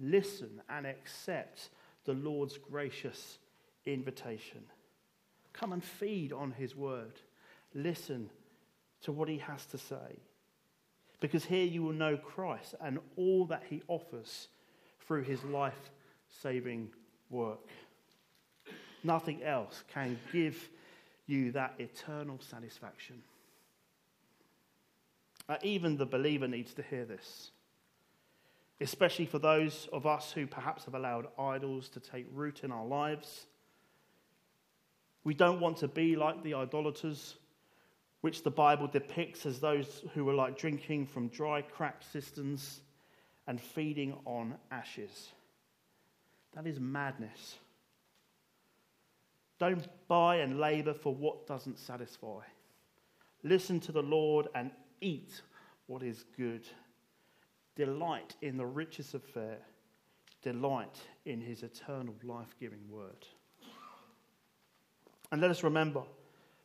Listen 0.00 0.60
and 0.68 0.86
accept 0.86 1.68
the 2.04 2.14
Lord's 2.14 2.58
gracious 2.58 3.38
invitation. 3.84 4.64
Come 5.58 5.72
and 5.72 5.82
feed 5.82 6.32
on 6.32 6.52
His 6.52 6.76
word. 6.76 7.12
Listen 7.74 8.30
to 9.02 9.12
what 9.12 9.28
He 9.28 9.38
has 9.38 9.64
to 9.66 9.78
say. 9.78 10.20
Because 11.20 11.44
here 11.44 11.64
you 11.64 11.82
will 11.82 11.92
know 11.92 12.16
Christ 12.16 12.74
and 12.80 12.98
all 13.16 13.46
that 13.46 13.62
He 13.68 13.82
offers 13.88 14.48
through 15.06 15.22
His 15.22 15.42
life 15.44 15.90
saving 16.42 16.90
work. 17.30 17.68
Nothing 19.02 19.42
else 19.42 19.84
can 19.92 20.18
give 20.32 20.68
you 21.26 21.52
that 21.52 21.74
eternal 21.78 22.38
satisfaction. 22.40 23.22
Uh, 25.48 25.56
even 25.62 25.96
the 25.96 26.06
believer 26.06 26.48
needs 26.48 26.74
to 26.74 26.82
hear 26.82 27.04
this, 27.04 27.50
especially 28.80 29.26
for 29.26 29.38
those 29.38 29.88
of 29.92 30.06
us 30.06 30.32
who 30.32 30.46
perhaps 30.46 30.84
have 30.84 30.94
allowed 30.94 31.28
idols 31.38 31.88
to 31.88 32.00
take 32.00 32.26
root 32.32 32.60
in 32.64 32.72
our 32.72 32.84
lives. 32.84 33.46
We 35.26 35.34
don't 35.34 35.58
want 35.58 35.78
to 35.78 35.88
be 35.88 36.14
like 36.14 36.44
the 36.44 36.54
idolaters, 36.54 37.34
which 38.20 38.44
the 38.44 38.50
Bible 38.50 38.86
depicts 38.86 39.44
as 39.44 39.58
those 39.58 40.04
who 40.14 40.24
were 40.24 40.32
like 40.32 40.56
drinking 40.56 41.06
from 41.06 41.26
dry, 41.26 41.62
cracked 41.62 42.04
cisterns 42.12 42.78
and 43.48 43.60
feeding 43.60 44.16
on 44.24 44.54
ashes. 44.70 45.32
That 46.54 46.68
is 46.68 46.78
madness. 46.78 47.56
Don't 49.58 49.88
buy 50.06 50.36
and 50.36 50.60
labor 50.60 50.94
for 50.94 51.12
what 51.12 51.48
doesn't 51.48 51.80
satisfy. 51.80 52.42
Listen 53.42 53.80
to 53.80 53.90
the 53.90 54.04
Lord 54.04 54.46
and 54.54 54.70
eat 55.00 55.42
what 55.88 56.04
is 56.04 56.24
good. 56.36 56.68
Delight 57.74 58.36
in 58.42 58.56
the 58.56 58.66
riches 58.66 59.12
of 59.12 59.24
fare. 59.24 59.58
Delight 60.42 61.00
in 61.24 61.40
his 61.40 61.64
eternal 61.64 62.14
life 62.22 62.54
giving 62.60 62.88
word. 62.88 63.26
And 65.30 65.40
let 65.40 65.50
us 65.50 65.62
remember 65.62 66.02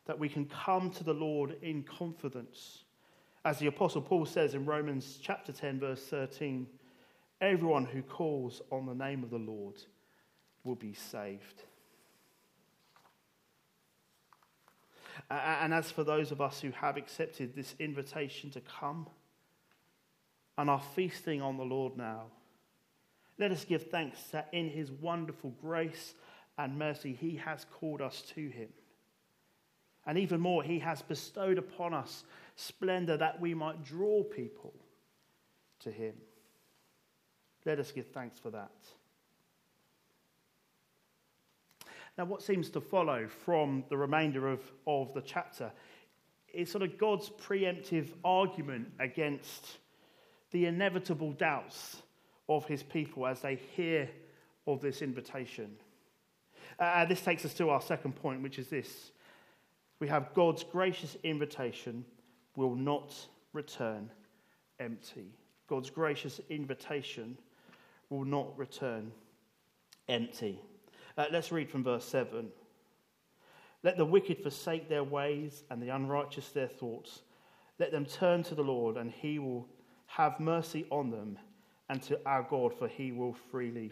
that 0.05 0.19
we 0.19 0.29
can 0.29 0.45
come 0.45 0.91
to 0.91 1.03
the 1.03 1.13
Lord 1.13 1.57
in 1.61 1.83
confidence. 1.83 2.83
As 3.43 3.59
the 3.59 3.67
Apostle 3.67 4.01
Paul 4.01 4.25
says 4.25 4.53
in 4.53 4.65
Romans 4.65 5.19
chapter 5.21 5.51
10, 5.51 5.79
verse 5.79 6.03
13 6.05 6.67
Everyone 7.39 7.85
who 7.85 8.03
calls 8.03 8.61
on 8.69 8.85
the 8.85 8.93
name 8.93 9.23
of 9.23 9.31
the 9.31 9.37
Lord 9.37 9.81
will 10.63 10.75
be 10.75 10.93
saved. 10.93 11.63
And 15.29 15.73
as 15.73 15.89
for 15.89 16.03
those 16.03 16.31
of 16.31 16.39
us 16.39 16.61
who 16.61 16.71
have 16.71 16.97
accepted 16.97 17.55
this 17.55 17.73
invitation 17.79 18.51
to 18.51 18.61
come 18.61 19.07
and 20.57 20.69
are 20.69 20.81
feasting 20.95 21.41
on 21.41 21.57
the 21.57 21.63
Lord 21.63 21.97
now, 21.97 22.25
let 23.39 23.51
us 23.51 23.65
give 23.65 23.89
thanks 23.89 24.21
that 24.31 24.49
in 24.51 24.69
his 24.69 24.91
wonderful 24.91 25.51
grace 25.61 26.13
and 26.57 26.77
mercy, 26.77 27.13
he 27.13 27.35
has 27.37 27.65
called 27.79 28.01
us 28.01 28.21
to 28.33 28.49
him. 28.49 28.69
And 30.05 30.17
even 30.17 30.39
more, 30.39 30.63
he 30.63 30.79
has 30.79 31.01
bestowed 31.01 31.57
upon 31.57 31.93
us 31.93 32.23
splendor 32.55 33.17
that 33.17 33.39
we 33.39 33.53
might 33.53 33.83
draw 33.83 34.23
people 34.23 34.73
to 35.79 35.91
him. 35.91 36.13
Let 37.65 37.79
us 37.79 37.91
give 37.91 38.07
thanks 38.07 38.39
for 38.39 38.49
that. 38.51 38.71
Now, 42.17 42.25
what 42.25 42.41
seems 42.41 42.69
to 42.71 42.81
follow 42.81 43.27
from 43.27 43.83
the 43.89 43.97
remainder 43.97 44.49
of, 44.49 44.59
of 44.85 45.13
the 45.13 45.21
chapter 45.21 45.71
is 46.53 46.69
sort 46.69 46.83
of 46.83 46.97
God's 46.97 47.29
preemptive 47.29 48.09
argument 48.23 48.91
against 48.99 49.77
the 50.51 50.65
inevitable 50.65 51.31
doubts 51.31 52.01
of 52.49 52.65
his 52.65 52.83
people 52.83 53.25
as 53.25 53.41
they 53.41 53.55
hear 53.55 54.09
of 54.67 54.81
this 54.81 55.01
invitation. 55.01 55.77
Uh, 56.79 57.05
this 57.05 57.21
takes 57.21 57.45
us 57.45 57.53
to 57.55 57.69
our 57.69 57.81
second 57.81 58.15
point, 58.15 58.41
which 58.41 58.59
is 58.59 58.67
this 58.67 59.11
we 59.99 60.07
have 60.07 60.33
God's 60.33 60.63
gracious 60.63 61.15
invitation 61.23 62.03
will 62.55 62.75
not 62.75 63.13
return 63.53 64.09
empty. 64.79 65.31
God's 65.67 65.89
gracious 65.89 66.41
invitation 66.49 67.37
will 68.09 68.25
not 68.25 68.57
return 68.57 69.11
empty. 70.09 70.59
Uh, 71.17 71.25
let's 71.31 71.51
read 71.51 71.69
from 71.69 71.83
verse 71.83 72.03
7. 72.05 72.49
Let 73.83 73.97
the 73.97 74.05
wicked 74.05 74.41
forsake 74.41 74.89
their 74.89 75.03
ways 75.03 75.63
and 75.69 75.81
the 75.81 75.89
unrighteous 75.89 76.49
their 76.49 76.67
thoughts. 76.67 77.21
Let 77.79 77.91
them 77.91 78.05
turn 78.05 78.43
to 78.43 78.55
the 78.55 78.63
Lord, 78.63 78.97
and 78.97 79.11
he 79.11 79.39
will 79.39 79.67
have 80.07 80.39
mercy 80.39 80.85
on 80.89 81.09
them, 81.09 81.37
and 81.89 82.01
to 82.03 82.19
our 82.25 82.43
God, 82.43 82.73
for 82.77 82.87
he 82.87 83.11
will 83.11 83.33
freely 83.33 83.91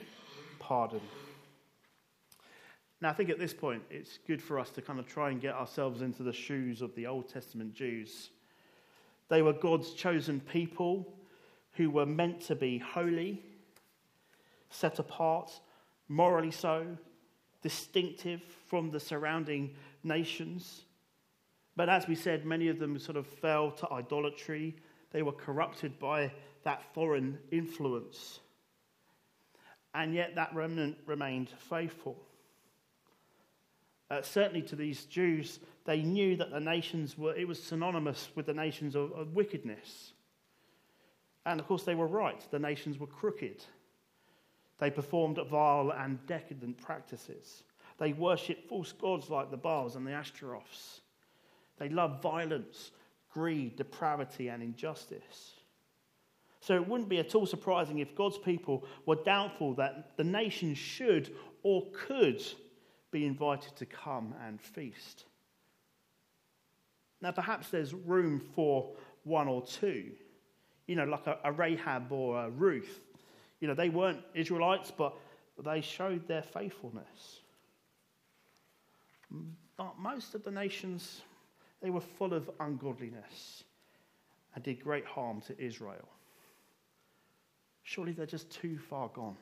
pardon. 0.60 1.02
Now, 3.02 3.10
I 3.10 3.14
think 3.14 3.30
at 3.30 3.40
this 3.40 3.54
point 3.54 3.84
it's 3.90 4.20
good 4.28 4.42
for 4.42 4.60
us 4.60 4.70
to 4.72 4.82
kind 4.82 5.00
of 5.00 5.08
try 5.08 5.30
and 5.30 5.40
get 5.40 5.56
ourselves 5.56 6.02
into 6.02 6.24
the 6.24 6.34
shoes 6.34 6.82
of 6.82 6.94
the 6.96 7.08
Old 7.08 7.30
Testament 7.30 7.74
Jews. 7.74 8.30
They 9.30 9.42
were 9.42 9.54
God's 9.54 9.94
chosen 9.94 10.42
people 10.42 11.14
who 11.74 11.90
were 11.90 12.06
meant 12.06 12.42
to 12.42 12.56
be 12.56 12.78
holy, 12.78 13.42
set 14.70 15.00
apart, 15.00 15.52
morally 16.10 16.52
so, 16.52 16.98
distinctive 17.62 18.42
from 18.68 18.92
the 18.92 19.00
surrounding 19.00 19.76
nations. 20.04 20.82
But 21.76 21.88
as 21.88 22.08
we 22.08 22.16
said, 22.16 22.46
many 22.46 22.68
of 22.68 22.80
them 22.80 23.00
sort 23.00 23.18
of 23.18 23.28
fell 23.28 23.72
to 23.72 23.90
idolatry. 23.92 24.76
They 25.12 25.22
were 25.22 25.32
corrupted 25.32 26.00
by 26.00 26.34
that 26.64 26.84
foreign 26.94 27.38
influence. 27.52 28.40
And 29.94 30.14
yet 30.14 30.36
that 30.36 30.54
remnant 30.54 30.98
remained 31.06 31.50
faithful. 31.70 32.18
Uh, 34.10 34.22
certainly 34.22 34.62
to 34.64 34.76
these 34.76 35.06
Jews, 35.06 35.60
they 35.86 36.02
knew 36.02 36.36
that 36.38 36.52
the 36.52 36.60
nations 36.60 37.18
were, 37.18 37.36
it 37.36 37.48
was 37.48 37.62
synonymous 37.62 38.30
with 38.36 38.48
the 38.48 38.54
nations 38.54 38.96
of, 38.96 39.12
of 39.12 39.36
wickedness. 39.36 40.14
And 41.46 41.60
of 41.60 41.68
course, 41.68 41.84
they 41.84 41.96
were 41.96 42.08
right. 42.08 42.44
The 42.52 42.60
nations 42.60 43.00
were 43.00 43.08
crooked. 43.08 43.64
They 44.80 44.90
performed 44.90 45.40
vile 45.50 45.92
and 45.92 46.26
decadent 46.26 46.82
practices. 46.82 47.64
They 48.00 48.14
worshipped 48.14 48.68
false 48.68 48.92
gods 48.94 49.30
like 49.30 49.52
the 49.52 49.58
Baals 49.58 49.96
and 49.96 50.08
the 50.08 50.12
Ashtaroths. 50.12 51.02
They 51.78 51.90
loved 51.90 52.22
violence, 52.22 52.92
greed, 53.32 53.76
depravity, 53.76 54.48
and 54.48 54.64
injustice. 54.64 55.54
So 56.62 56.76
it 56.76 56.88
wouldn't 56.88 57.10
be 57.10 57.20
at 57.20 57.36
all 57.36 57.46
surprising 57.46 58.00
if 58.00 58.16
God's 58.16 58.38
people 58.38 58.86
were 59.06 59.16
doubtful 59.16 59.74
that 59.76 60.18
the 60.18 60.24
nation 60.24 60.74
should 60.76 61.34
or 61.64 61.88
could 61.94 62.44
be 63.12 63.26
invited 63.26 63.76
to 63.78 63.86
come 63.86 64.34
and 64.46 64.62
feast. 64.62 65.26
Now, 67.22 67.32
perhaps 67.32 67.70
there's 67.70 67.94
room 67.94 68.40
for 68.56 68.92
one 69.24 69.48
or 69.48 69.62
two, 69.66 70.12
you 70.88 70.96
know, 70.96 71.06
like 71.06 71.28
a, 71.28 71.38
a 71.44 71.52
Rahab 71.52 72.12
or 72.12 72.46
a 72.46 72.50
Ruth. 72.50 73.02
You 73.60 73.68
know, 73.68 73.74
they 73.74 73.90
weren't 73.90 74.22
Israelites, 74.34 74.92
but 74.96 75.16
they 75.64 75.82
showed 75.82 76.28
their 76.28 76.42
faithfulness. 76.44 77.42
But 79.78 80.00
most 80.00 80.34
of 80.34 80.44
the 80.44 80.52
nations, 80.52 81.22
they 81.82 81.90
were 81.90 82.02
full 82.02 82.34
of 82.34 82.50
ungodliness 82.60 83.64
and 84.56 84.64
did 84.64 84.82
great 84.82 85.06
harm 85.06 85.42
to 85.42 85.62
Israel. 85.62 86.08
Surely 87.84 88.12
they're 88.12 88.26
just 88.26 88.50
too 88.50 88.78
far 88.78 89.10
gone. 89.10 89.38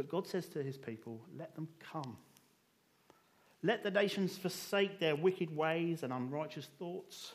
But 0.00 0.08
God 0.08 0.26
says 0.26 0.46
to 0.46 0.62
his 0.62 0.78
people, 0.78 1.20
let 1.36 1.54
them 1.54 1.68
come. 1.78 2.16
Let 3.62 3.82
the 3.82 3.90
nations 3.90 4.38
forsake 4.38 4.98
their 4.98 5.14
wicked 5.14 5.54
ways 5.54 6.02
and 6.02 6.10
unrighteous 6.10 6.70
thoughts. 6.78 7.34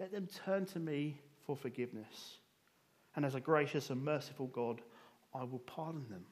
Let 0.00 0.10
them 0.10 0.26
turn 0.44 0.66
to 0.66 0.80
me 0.80 1.20
for 1.46 1.54
forgiveness. 1.54 2.38
And 3.14 3.24
as 3.24 3.36
a 3.36 3.40
gracious 3.40 3.90
and 3.90 4.04
merciful 4.04 4.48
God, 4.48 4.80
I 5.32 5.44
will 5.44 5.60
pardon 5.60 6.04
them. 6.10 6.24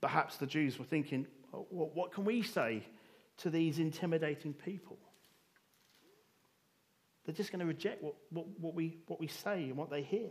Perhaps 0.00 0.36
the 0.36 0.46
Jews 0.46 0.78
were 0.78 0.84
thinking, 0.84 1.26
what 1.50 2.12
can 2.12 2.24
we 2.24 2.42
say 2.42 2.84
to 3.38 3.50
these 3.50 3.80
intimidating 3.80 4.52
people? 4.52 4.96
They're 7.26 7.34
just 7.34 7.50
going 7.50 7.58
to 7.58 7.66
reject 7.66 8.00
what, 8.00 8.14
what, 8.30 8.46
what, 8.60 8.74
we, 8.74 8.98
what 9.08 9.18
we 9.18 9.26
say 9.26 9.64
and 9.64 9.76
what 9.76 9.90
they 9.90 10.02
hear. 10.02 10.30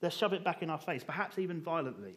They'll 0.00 0.10
shove 0.10 0.32
it 0.32 0.44
back 0.44 0.62
in 0.62 0.70
our 0.70 0.78
face, 0.78 1.04
perhaps 1.04 1.38
even 1.38 1.60
violently. 1.60 2.16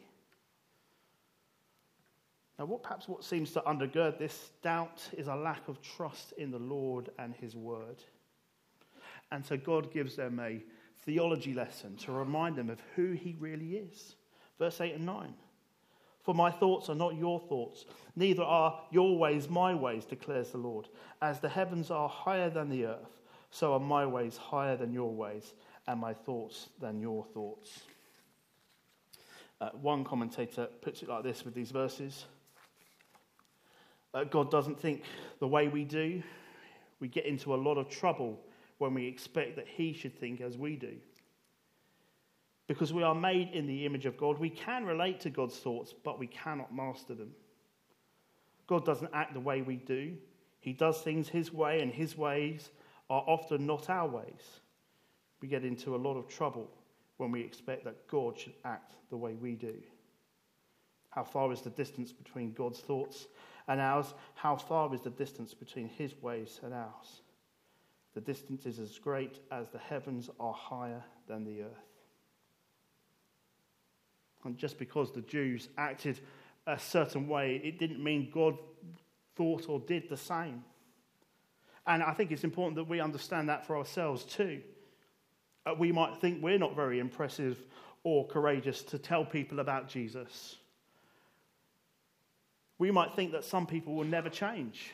Now, 2.57 2.65
what, 2.65 2.83
perhaps 2.83 3.07
what 3.07 3.23
seems 3.23 3.51
to 3.51 3.61
undergird 3.61 4.19
this 4.19 4.51
doubt 4.61 5.09
is 5.17 5.27
a 5.27 5.35
lack 5.35 5.67
of 5.67 5.81
trust 5.81 6.33
in 6.37 6.51
the 6.51 6.59
Lord 6.59 7.09
and 7.17 7.35
His 7.35 7.55
Word. 7.55 8.03
And 9.31 9.45
so 9.45 9.57
God 9.57 9.91
gives 9.91 10.15
them 10.15 10.39
a 10.39 10.63
theology 11.05 11.53
lesson 11.53 11.97
to 11.97 12.11
remind 12.11 12.55
them 12.55 12.69
of 12.69 12.79
who 12.95 13.11
He 13.11 13.35
really 13.39 13.77
is. 13.77 14.15
Verse 14.59 14.79
8 14.79 14.95
and 14.95 15.05
9. 15.05 15.33
For 16.21 16.33
my 16.33 16.51
thoughts 16.51 16.87
are 16.89 16.95
not 16.95 17.17
your 17.17 17.39
thoughts, 17.39 17.85
neither 18.15 18.43
are 18.43 18.81
your 18.91 19.17
ways 19.17 19.49
my 19.49 19.75
ways, 19.75 20.05
declares 20.05 20.51
the 20.51 20.57
Lord. 20.57 20.87
As 21.21 21.41
the 21.41 21.49
heavens 21.49 21.91
are 21.91 22.07
higher 22.07 22.49
than 22.49 22.69
the 22.69 22.85
earth, 22.85 23.19
so 23.49 23.73
are 23.73 23.79
my 23.79 24.05
ways 24.05 24.37
higher 24.37 24.77
than 24.77 24.93
your 24.93 25.13
ways, 25.13 25.53
and 25.87 25.99
my 25.99 26.13
thoughts 26.13 26.69
than 26.79 26.99
your 26.99 27.25
thoughts. 27.33 27.81
Uh, 29.61 29.69
one 29.81 30.03
commentator 30.03 30.67
puts 30.81 31.03
it 31.03 31.09
like 31.09 31.23
this 31.23 31.45
with 31.45 31.53
these 31.53 31.71
verses 31.71 32.25
uh, 34.13 34.23
God 34.23 34.51
doesn't 34.51 34.79
think 34.79 35.03
the 35.39 35.47
way 35.47 35.67
we 35.67 35.83
do. 35.83 36.21
We 36.99 37.07
get 37.07 37.25
into 37.25 37.53
a 37.53 37.57
lot 37.57 37.77
of 37.77 37.89
trouble 37.89 38.39
when 38.77 38.93
we 38.93 39.07
expect 39.07 39.55
that 39.55 39.67
He 39.67 39.93
should 39.93 40.17
think 40.19 40.41
as 40.41 40.57
we 40.57 40.75
do. 40.75 40.95
Because 42.67 42.93
we 42.93 43.03
are 43.03 43.15
made 43.15 43.49
in 43.53 43.67
the 43.67 43.85
image 43.85 44.05
of 44.05 44.17
God, 44.17 44.39
we 44.39 44.49
can 44.49 44.85
relate 44.85 45.19
to 45.21 45.29
God's 45.29 45.57
thoughts, 45.57 45.93
but 46.03 46.19
we 46.19 46.27
cannot 46.27 46.73
master 46.73 47.13
them. 47.13 47.31
God 48.67 48.85
doesn't 48.85 49.11
act 49.13 49.33
the 49.33 49.39
way 49.39 49.61
we 49.61 49.75
do. 49.75 50.15
He 50.61 50.71
does 50.71 51.01
things 51.01 51.27
His 51.27 51.51
way, 51.51 51.81
and 51.81 51.91
His 51.91 52.17
ways 52.17 52.69
are 53.09 53.23
often 53.27 53.65
not 53.65 53.89
our 53.89 54.07
ways. 54.07 54.61
We 55.43 55.49
get 55.49 55.65
into 55.65 55.93
a 55.93 55.97
lot 55.97 56.15
of 56.15 56.29
trouble 56.29 56.71
when 57.17 57.29
we 57.29 57.41
expect 57.41 57.83
that 57.83 58.07
God 58.07 58.39
should 58.39 58.53
act 58.63 58.93
the 59.09 59.17
way 59.17 59.33
we 59.33 59.55
do. 59.55 59.75
How 61.09 61.25
far 61.25 61.51
is 61.51 61.59
the 61.59 61.69
distance 61.69 62.13
between 62.13 62.53
God's 62.53 62.79
thoughts 62.79 63.27
and 63.67 63.81
ours? 63.81 64.13
How 64.35 64.55
far 64.55 64.95
is 64.95 65.01
the 65.01 65.09
distance 65.09 65.53
between 65.53 65.89
His 65.89 66.15
ways 66.21 66.61
and 66.63 66.73
ours? 66.73 67.23
The 68.13 68.21
distance 68.21 68.65
is 68.65 68.79
as 68.79 68.97
great 68.97 69.39
as 69.51 69.67
the 69.67 69.79
heavens 69.79 70.29
are 70.39 70.53
higher 70.53 71.03
than 71.27 71.43
the 71.43 71.63
earth. 71.63 71.91
And 74.45 74.57
just 74.57 74.79
because 74.79 75.11
the 75.11 75.23
Jews 75.23 75.67
acted 75.77 76.21
a 76.67 76.79
certain 76.79 77.27
way, 77.27 77.59
it 77.65 77.79
didn't 77.79 78.01
mean 78.01 78.31
God 78.33 78.57
thought 79.35 79.67
or 79.67 79.81
did 79.81 80.07
the 80.07 80.15
same. 80.15 80.63
And 81.85 82.01
I 82.01 82.13
think 82.13 82.31
it's 82.31 82.45
important 82.45 82.77
that 82.77 82.85
we 82.85 83.01
understand 83.01 83.49
that 83.49 83.67
for 83.67 83.75
ourselves 83.75 84.23
too. 84.23 84.61
Uh, 85.65 85.73
we 85.77 85.91
might 85.91 86.17
think 86.17 86.41
we're 86.41 86.57
not 86.57 86.75
very 86.75 86.99
impressive 86.99 87.57
or 88.03 88.27
courageous 88.27 88.81
to 88.83 88.97
tell 88.97 89.23
people 89.23 89.59
about 89.59 89.87
Jesus. 89.87 90.57
We 92.77 92.91
might 92.91 93.13
think 93.13 93.31
that 93.31 93.45
some 93.45 93.65
people 93.65 93.95
will 93.95 94.03
never 94.03 94.29
change. 94.29 94.91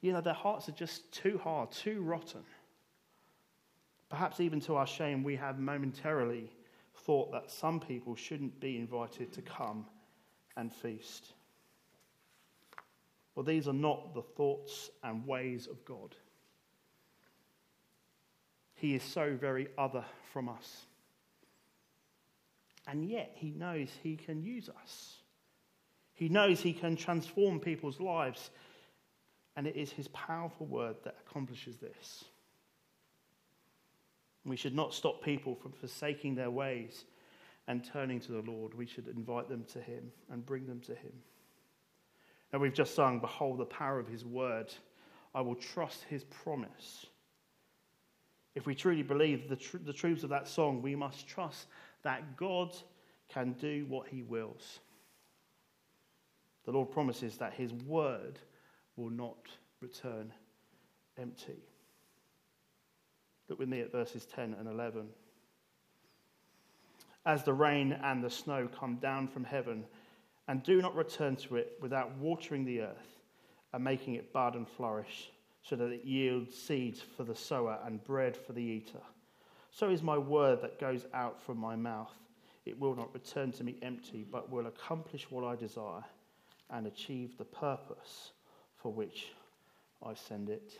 You 0.00 0.12
know, 0.12 0.20
their 0.20 0.34
hearts 0.34 0.68
are 0.68 0.72
just 0.72 1.10
too 1.12 1.38
hard, 1.38 1.70
too 1.70 2.02
rotten. 2.02 2.42
Perhaps 4.10 4.40
even 4.40 4.60
to 4.62 4.74
our 4.74 4.86
shame, 4.86 5.22
we 5.22 5.36
have 5.36 5.58
momentarily 5.58 6.50
thought 6.94 7.30
that 7.32 7.50
some 7.50 7.78
people 7.78 8.16
shouldn't 8.16 8.58
be 8.60 8.76
invited 8.76 9.32
to 9.32 9.42
come 9.42 9.86
and 10.56 10.72
feast. 10.72 11.32
Well, 13.34 13.44
these 13.44 13.68
are 13.68 13.72
not 13.72 14.12
the 14.14 14.22
thoughts 14.22 14.90
and 15.02 15.26
ways 15.26 15.66
of 15.66 15.84
God. 15.84 16.14
He 18.82 18.96
is 18.96 19.04
so 19.04 19.36
very 19.40 19.68
other 19.78 20.04
from 20.32 20.48
us. 20.48 20.86
And 22.88 23.08
yet, 23.08 23.30
He 23.36 23.50
knows 23.50 23.88
He 24.02 24.16
can 24.16 24.42
use 24.42 24.68
us. 24.68 25.18
He 26.14 26.28
knows 26.28 26.60
He 26.60 26.72
can 26.72 26.96
transform 26.96 27.60
people's 27.60 28.00
lives. 28.00 28.50
And 29.54 29.68
it 29.68 29.76
is 29.76 29.92
His 29.92 30.08
powerful 30.08 30.66
word 30.66 30.96
that 31.04 31.14
accomplishes 31.24 31.76
this. 31.76 32.24
We 34.44 34.56
should 34.56 34.74
not 34.74 34.94
stop 34.94 35.22
people 35.22 35.54
from 35.54 35.70
forsaking 35.70 36.34
their 36.34 36.50
ways 36.50 37.04
and 37.68 37.84
turning 37.84 38.18
to 38.18 38.32
the 38.32 38.42
Lord. 38.42 38.74
We 38.74 38.86
should 38.86 39.06
invite 39.06 39.48
them 39.48 39.64
to 39.74 39.80
Him 39.80 40.10
and 40.28 40.44
bring 40.44 40.66
them 40.66 40.80
to 40.80 40.94
Him. 40.96 41.12
And 42.52 42.60
we've 42.60 42.74
just 42.74 42.96
sung, 42.96 43.20
Behold 43.20 43.58
the 43.58 43.64
power 43.64 44.00
of 44.00 44.08
His 44.08 44.24
word. 44.24 44.74
I 45.36 45.40
will 45.40 45.54
trust 45.54 46.02
His 46.10 46.24
promise. 46.24 47.06
If 48.54 48.66
we 48.66 48.74
truly 48.74 49.02
believe 49.02 49.48
the, 49.48 49.56
tr- 49.56 49.78
the 49.78 49.92
truths 49.92 50.24
of 50.24 50.30
that 50.30 50.46
song, 50.46 50.82
we 50.82 50.94
must 50.94 51.26
trust 51.26 51.66
that 52.02 52.36
God 52.36 52.74
can 53.28 53.52
do 53.52 53.86
what 53.88 54.08
He 54.08 54.22
wills. 54.22 54.80
The 56.64 56.72
Lord 56.72 56.90
promises 56.90 57.38
that 57.38 57.54
His 57.54 57.72
word 57.72 58.38
will 58.96 59.10
not 59.10 59.48
return 59.80 60.32
empty. 61.18 61.64
Look 63.48 63.58
with 63.58 63.68
me 63.68 63.80
at 63.80 63.92
verses 63.92 64.26
10 64.26 64.54
and 64.58 64.68
11. 64.68 65.08
as 67.24 67.44
the 67.44 67.52
rain 67.52 67.92
and 68.02 68.22
the 68.22 68.30
snow 68.30 68.68
come 68.78 68.96
down 68.96 69.28
from 69.28 69.44
heaven 69.44 69.84
and 70.48 70.62
do 70.62 70.82
not 70.82 70.94
return 70.94 71.36
to 71.36 71.56
it 71.56 71.78
without 71.80 72.16
watering 72.18 72.64
the 72.64 72.80
earth 72.80 73.20
and 73.72 73.82
making 73.82 74.14
it 74.14 74.32
bud 74.32 74.54
and 74.54 74.68
flourish, 74.68 75.30
so 75.62 75.76
that 75.76 75.92
it 75.92 76.04
yields 76.04 76.56
seeds 76.56 77.00
for 77.00 77.24
the 77.24 77.34
sower 77.34 77.78
and 77.84 78.02
bread 78.04 78.36
for 78.36 78.52
the 78.52 78.62
eater. 78.62 79.00
So 79.70 79.88
is 79.90 80.02
my 80.02 80.18
word 80.18 80.60
that 80.62 80.78
goes 80.78 81.06
out 81.14 81.40
from 81.40 81.58
my 81.58 81.76
mouth. 81.76 82.12
It 82.66 82.78
will 82.78 82.94
not 82.94 83.12
return 83.14 83.52
to 83.52 83.64
me 83.64 83.76
empty, 83.82 84.26
but 84.30 84.50
will 84.50 84.66
accomplish 84.66 85.30
what 85.30 85.44
I 85.44 85.56
desire 85.56 86.04
and 86.70 86.86
achieve 86.86 87.36
the 87.38 87.44
purpose 87.44 88.32
for 88.76 88.92
which 88.92 89.32
I 90.04 90.14
send 90.14 90.48
it. 90.48 90.78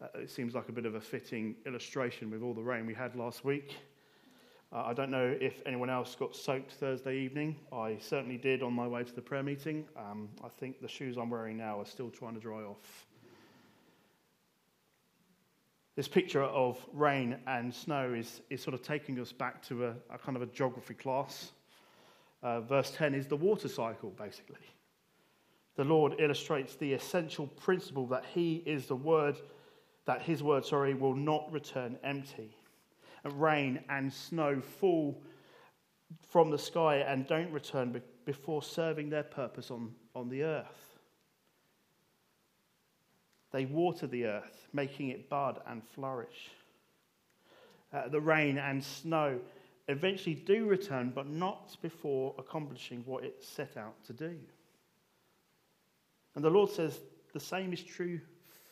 Uh, 0.00 0.06
it 0.18 0.30
seems 0.30 0.54
like 0.54 0.68
a 0.68 0.72
bit 0.72 0.86
of 0.86 0.94
a 0.94 1.00
fitting 1.00 1.56
illustration 1.66 2.30
with 2.30 2.42
all 2.42 2.54
the 2.54 2.62
rain 2.62 2.86
we 2.86 2.94
had 2.94 3.16
last 3.16 3.44
week. 3.44 3.76
Uh, 4.72 4.84
I 4.86 4.94
don't 4.94 5.10
know 5.10 5.36
if 5.38 5.60
anyone 5.66 5.90
else 5.90 6.14
got 6.14 6.34
soaked 6.34 6.72
Thursday 6.72 7.18
evening. 7.18 7.56
I 7.70 7.98
certainly 8.00 8.38
did 8.38 8.62
on 8.62 8.72
my 8.72 8.88
way 8.88 9.04
to 9.04 9.14
the 9.14 9.20
prayer 9.20 9.42
meeting. 9.42 9.84
Um, 9.98 10.30
I 10.42 10.48
think 10.48 10.80
the 10.80 10.88
shoes 10.88 11.18
I'm 11.18 11.28
wearing 11.28 11.58
now 11.58 11.78
are 11.80 11.84
still 11.84 12.08
trying 12.08 12.34
to 12.34 12.40
dry 12.40 12.62
off. 12.62 13.06
This 15.94 16.08
picture 16.08 16.42
of 16.42 16.78
rain 16.94 17.36
and 17.46 17.74
snow 17.74 18.14
is, 18.14 18.40
is 18.48 18.62
sort 18.62 18.72
of 18.72 18.80
taking 18.80 19.20
us 19.20 19.30
back 19.30 19.62
to 19.66 19.88
a, 19.88 19.94
a 20.08 20.16
kind 20.16 20.36
of 20.36 20.42
a 20.42 20.46
geography 20.46 20.94
class. 20.94 21.52
Uh, 22.42 22.62
verse 22.62 22.90
10 22.96 23.12
is 23.14 23.26
the 23.26 23.36
water 23.36 23.68
cycle, 23.68 24.08
basically. 24.16 24.56
The 25.76 25.84
Lord 25.84 26.14
illustrates 26.18 26.76
the 26.76 26.94
essential 26.94 27.46
principle 27.46 28.06
that 28.06 28.24
He 28.24 28.62
is 28.64 28.86
the 28.86 28.96
Word, 28.96 29.36
that 30.06 30.22
His 30.22 30.42
Word, 30.42 30.64
sorry, 30.64 30.94
will 30.94 31.14
not 31.14 31.52
return 31.52 31.98
empty 32.02 32.56
rain 33.30 33.80
and 33.88 34.12
snow 34.12 34.60
fall 34.60 35.22
from 36.28 36.50
the 36.50 36.58
sky 36.58 36.96
and 36.96 37.26
don't 37.26 37.50
return 37.50 38.00
before 38.24 38.62
serving 38.62 39.10
their 39.10 39.22
purpose 39.22 39.70
on, 39.70 39.92
on 40.14 40.28
the 40.28 40.42
earth. 40.42 40.96
They 43.52 43.66
water 43.66 44.06
the 44.06 44.26
earth, 44.26 44.66
making 44.72 45.08
it 45.08 45.28
bud 45.28 45.60
and 45.66 45.82
flourish. 45.94 46.50
Uh, 47.92 48.08
the 48.08 48.20
rain 48.20 48.56
and 48.56 48.82
snow 48.82 49.38
eventually 49.88 50.34
do 50.34 50.66
return, 50.66 51.12
but 51.14 51.28
not 51.28 51.76
before 51.82 52.34
accomplishing 52.38 53.02
what 53.04 53.24
it 53.24 53.44
set 53.44 53.76
out 53.76 54.02
to 54.06 54.12
do. 54.12 54.36
And 56.34 56.42
the 56.42 56.50
Lord 56.50 56.70
says 56.70 56.98
the 57.34 57.40
same 57.40 57.72
is 57.72 57.82
true 57.82 58.20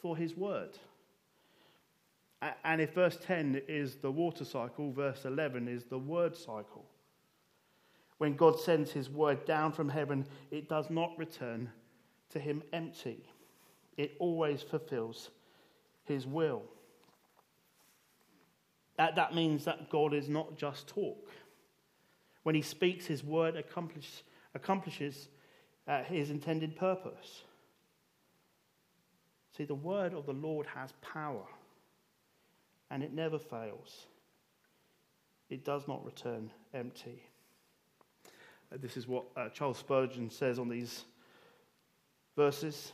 for 0.01 0.17
His 0.17 0.37
word. 0.37 0.71
And 2.65 2.81
if 2.81 2.95
verse 2.95 3.19
10 3.23 3.63
is 3.69 3.97
the 3.97 4.11
water 4.11 4.45
cycle, 4.45 4.93
verse 4.93 5.25
11 5.25 5.69
is 5.69 5.85
the 5.85 5.99
word 5.99 6.35
cycle. 6.35 6.87
When 8.17 8.35
God 8.35 8.59
sends 8.59 8.93
his 8.93 9.11
word 9.11 9.45
down 9.45 9.73
from 9.73 9.89
heaven, 9.89 10.27
it 10.51 10.69
does 10.69 10.89
not 10.89 11.19
return 11.19 11.71
to 12.31 12.39
him 12.39 12.63
empty, 12.73 13.25
it 13.97 14.15
always 14.19 14.63
fulfills 14.63 15.31
his 16.05 16.27
will. 16.27 16.63
That, 18.97 19.17
that 19.17 19.35
means 19.35 19.65
that 19.65 19.91
God 19.91 20.15
is 20.15 20.29
not 20.29 20.57
just 20.57 20.87
talk. 20.87 21.31
When 22.43 22.55
he 22.55 22.63
speaks, 22.63 23.07
his 23.07 23.25
word 23.25 23.57
accomplish, 23.57 24.23
accomplishes 24.55 25.29
uh, 25.89 26.03
his 26.05 26.31
intended 26.31 26.77
purpose. 26.77 27.43
See, 29.57 29.65
the 29.65 29.75
word 29.75 30.15
of 30.15 30.27
the 30.27 30.33
Lord 30.33 30.67
has 30.75 30.93
power 31.01 31.47
and 32.91 33.03
it 33.03 33.13
never 33.13 33.39
fails. 33.39 34.07
It 35.49 35.65
does 35.65 35.87
not 35.89 36.05
return 36.05 36.51
empty. 36.75 37.23
Uh, 38.73 38.77
this 38.81 38.97
is 38.97 39.07
what 39.07 39.25
uh, 39.37 39.49
Charles 39.49 39.79
Spurgeon 39.79 40.31
says 40.31 40.59
on 40.59 40.69
these 40.69 41.05
verses. 42.37 42.93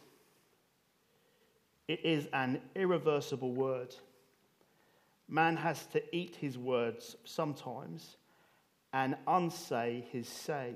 It 1.89 2.05
is 2.05 2.27
an 2.33 2.61
irreversible 2.75 3.53
word. 3.53 3.95
Man 5.29 5.57
has 5.57 5.87
to 5.87 6.17
eat 6.17 6.37
his 6.37 6.57
words 6.57 7.17
sometimes 7.25 8.17
and 8.93 9.17
unsay 9.27 10.05
his 10.11 10.29
say. 10.29 10.75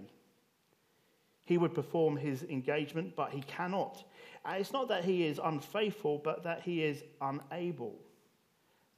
He 1.45 1.59
would 1.59 1.75
perform 1.75 2.17
his 2.17 2.45
engagement, 2.45 3.17
but 3.17 3.33
he 3.33 3.41
cannot. 3.43 4.05
And 4.45 4.61
it's 4.61 4.73
not 4.73 4.89
that 4.89 5.05
he 5.05 5.25
is 5.25 5.41
unfaithful, 5.43 6.21
but 6.23 6.45
that 6.45 6.63
he 6.63 6.85
is 6.85 7.03
unable. 7.21 7.99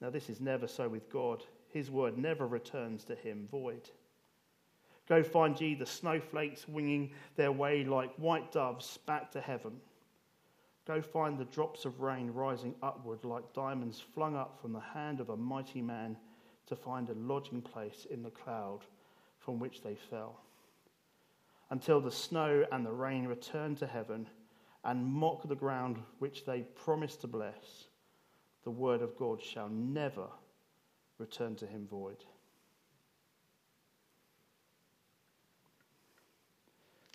Now, 0.02 0.10
this 0.10 0.28
is 0.28 0.40
never 0.40 0.66
so 0.66 0.88
with 0.88 1.08
God. 1.08 1.44
His 1.68 1.88
word 1.88 2.18
never 2.18 2.44
returns 2.44 3.04
to 3.04 3.14
him 3.14 3.46
void. 3.48 3.88
Go 5.08 5.22
find 5.22 5.58
ye 5.60 5.76
the 5.76 5.86
snowflakes 5.86 6.66
winging 6.66 7.12
their 7.36 7.52
way 7.52 7.84
like 7.84 8.12
white 8.16 8.50
doves 8.50 8.98
back 9.06 9.30
to 9.30 9.40
heaven. 9.40 9.80
Go 10.88 11.00
find 11.00 11.38
the 11.38 11.44
drops 11.44 11.84
of 11.84 12.00
rain 12.00 12.32
rising 12.32 12.74
upward 12.82 13.22
like 13.22 13.52
diamonds 13.52 14.00
flung 14.00 14.34
up 14.34 14.60
from 14.60 14.72
the 14.72 14.80
hand 14.80 15.20
of 15.20 15.30
a 15.30 15.36
mighty 15.36 15.80
man 15.80 16.16
to 16.66 16.74
find 16.74 17.08
a 17.08 17.14
lodging 17.14 17.62
place 17.62 18.04
in 18.10 18.24
the 18.24 18.30
cloud 18.30 18.80
from 19.38 19.60
which 19.60 19.82
they 19.82 19.94
fell. 19.94 20.40
Until 21.70 22.00
the 22.00 22.10
snow 22.10 22.66
and 22.72 22.84
the 22.84 22.90
rain 22.90 23.28
return 23.28 23.76
to 23.76 23.86
heaven 23.86 24.28
and 24.82 25.06
mock 25.06 25.48
the 25.48 25.54
ground 25.54 25.98
which 26.18 26.44
they 26.44 26.62
promised 26.62 27.20
to 27.20 27.28
bless 27.28 27.86
the 28.64 28.70
word 28.70 29.02
of 29.02 29.16
God 29.16 29.42
shall 29.42 29.68
never 29.68 30.26
return 31.18 31.54
to 31.56 31.66
him 31.66 31.86
void. 31.90 32.24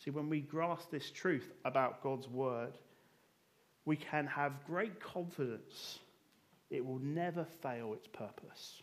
See, 0.03 0.11
when 0.11 0.29
we 0.29 0.41
grasp 0.41 0.89
this 0.89 1.11
truth 1.11 1.51
about 1.65 2.01
God's 2.01 2.27
word, 2.27 2.77
we 3.85 3.95
can 3.95 4.25
have 4.27 4.53
great 4.65 4.99
confidence 4.99 5.99
it 6.69 6.85
will 6.85 6.99
never 6.99 7.45
fail 7.61 7.93
its 7.93 8.07
purpose. 8.07 8.81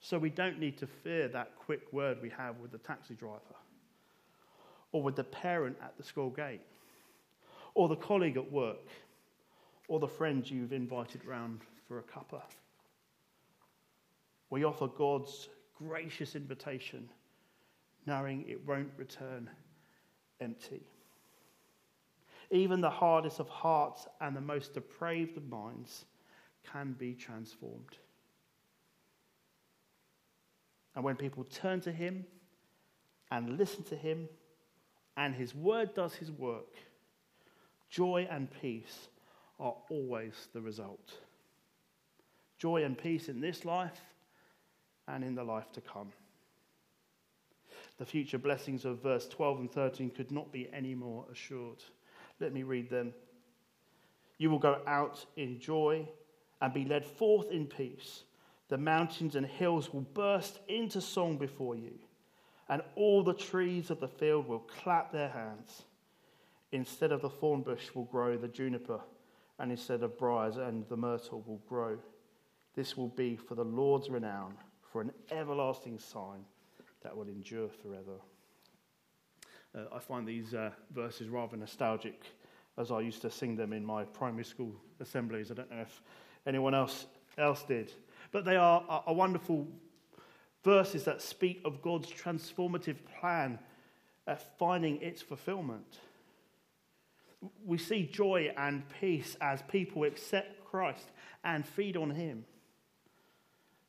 So 0.00 0.18
we 0.18 0.30
don't 0.30 0.58
need 0.58 0.78
to 0.78 0.86
fear 0.86 1.28
that 1.28 1.52
quick 1.56 1.92
word 1.92 2.18
we 2.22 2.30
have 2.30 2.58
with 2.58 2.72
the 2.72 2.78
taxi 2.78 3.14
driver, 3.14 3.40
or 4.90 5.02
with 5.02 5.16
the 5.16 5.24
parent 5.24 5.76
at 5.82 5.96
the 5.96 6.02
school 6.02 6.30
gate, 6.30 6.62
or 7.74 7.88
the 7.88 7.96
colleague 7.96 8.36
at 8.36 8.50
work 8.50 8.88
or 9.92 10.00
the 10.00 10.08
friends 10.08 10.50
you've 10.50 10.72
invited 10.72 11.22
round 11.22 11.60
for 11.86 11.98
a 11.98 12.02
cuppa. 12.02 12.40
We 14.48 14.64
offer 14.64 14.86
God's 14.86 15.50
gracious 15.74 16.34
invitation, 16.34 17.10
knowing 18.06 18.46
it 18.48 18.66
won't 18.66 18.88
return 18.96 19.50
empty. 20.40 20.80
Even 22.50 22.80
the 22.80 22.88
hardest 22.88 23.38
of 23.38 23.50
hearts 23.50 24.08
and 24.22 24.34
the 24.34 24.40
most 24.40 24.72
depraved 24.72 25.36
of 25.36 25.46
minds 25.46 26.06
can 26.72 26.94
be 26.98 27.12
transformed. 27.12 27.98
And 30.94 31.04
when 31.04 31.16
people 31.16 31.44
turn 31.44 31.82
to 31.82 31.92
Him 31.92 32.24
and 33.30 33.58
listen 33.58 33.84
to 33.84 33.94
Him, 33.94 34.30
and 35.18 35.34
His 35.34 35.54
word 35.54 35.92
does 35.92 36.14
His 36.14 36.30
work, 36.30 36.76
joy 37.90 38.26
and 38.30 38.48
peace 38.62 39.08
are 39.62 39.76
always 39.90 40.48
the 40.52 40.60
result. 40.60 41.12
Joy 42.58 42.84
and 42.84 42.98
peace 42.98 43.28
in 43.28 43.40
this 43.40 43.64
life 43.64 44.00
and 45.06 45.22
in 45.22 45.36
the 45.36 45.44
life 45.44 45.70
to 45.72 45.80
come. 45.80 46.12
The 47.98 48.04
future 48.04 48.38
blessings 48.38 48.84
of 48.84 49.02
verse 49.02 49.28
12 49.28 49.60
and 49.60 49.72
13 49.72 50.10
could 50.10 50.32
not 50.32 50.52
be 50.52 50.68
any 50.72 50.94
more 50.94 51.24
assured. 51.30 51.84
Let 52.40 52.52
me 52.52 52.64
read 52.64 52.90
them. 52.90 53.14
You 54.38 54.50
will 54.50 54.58
go 54.58 54.80
out 54.86 55.24
in 55.36 55.60
joy 55.60 56.08
and 56.60 56.74
be 56.74 56.84
led 56.84 57.04
forth 57.04 57.52
in 57.52 57.66
peace. 57.66 58.24
The 58.68 58.78
mountains 58.78 59.36
and 59.36 59.46
hills 59.46 59.92
will 59.92 60.00
burst 60.00 60.58
into 60.66 61.00
song 61.00 61.36
before 61.36 61.76
you, 61.76 61.92
and 62.68 62.82
all 62.96 63.22
the 63.22 63.34
trees 63.34 63.90
of 63.90 64.00
the 64.00 64.08
field 64.08 64.48
will 64.48 64.60
clap 64.60 65.12
their 65.12 65.28
hands. 65.28 65.82
Instead 66.72 67.12
of 67.12 67.22
the 67.22 67.30
thorn 67.30 67.60
bush 67.62 67.94
will 67.94 68.06
grow 68.06 68.36
the 68.36 68.48
juniper 68.48 69.00
and 69.58 69.70
instead 69.70 70.02
of 70.02 70.18
briars 70.18 70.56
and 70.56 70.88
the 70.88 70.96
myrtle 70.96 71.42
will 71.46 71.62
grow. 71.68 71.98
This 72.74 72.96
will 72.96 73.08
be 73.08 73.36
for 73.36 73.54
the 73.54 73.64
Lord's 73.64 74.08
renown, 74.08 74.54
for 74.80 75.00
an 75.00 75.12
everlasting 75.30 75.98
sign 75.98 76.44
that 77.02 77.16
will 77.16 77.28
endure 77.28 77.68
forever. 77.68 78.18
Uh, 79.74 79.94
I 79.94 79.98
find 79.98 80.26
these 80.26 80.54
uh, 80.54 80.70
verses 80.92 81.28
rather 81.28 81.56
nostalgic 81.56 82.22
as 82.78 82.90
I 82.90 83.00
used 83.00 83.22
to 83.22 83.30
sing 83.30 83.56
them 83.56 83.72
in 83.72 83.84
my 83.84 84.04
primary 84.04 84.44
school 84.44 84.74
assemblies. 85.00 85.50
I 85.50 85.54
don't 85.54 85.70
know 85.70 85.82
if 85.82 86.02
anyone 86.46 86.74
else, 86.74 87.06
else 87.36 87.62
did. 87.62 87.92
But 88.30 88.44
they 88.44 88.56
are, 88.56 88.82
are 88.88 89.14
wonderful 89.14 89.68
verses 90.64 91.04
that 91.04 91.20
speak 91.20 91.60
of 91.64 91.82
God's 91.82 92.10
transformative 92.10 92.96
plan 93.20 93.58
at 94.26 94.58
finding 94.58 95.00
its 95.02 95.20
fulfillment 95.20 95.98
we 97.64 97.78
see 97.78 98.06
joy 98.06 98.52
and 98.56 98.82
peace 99.00 99.36
as 99.40 99.62
people 99.62 100.04
accept 100.04 100.64
Christ 100.64 101.10
and 101.44 101.66
feed 101.66 101.96
on 101.96 102.10
Him. 102.10 102.44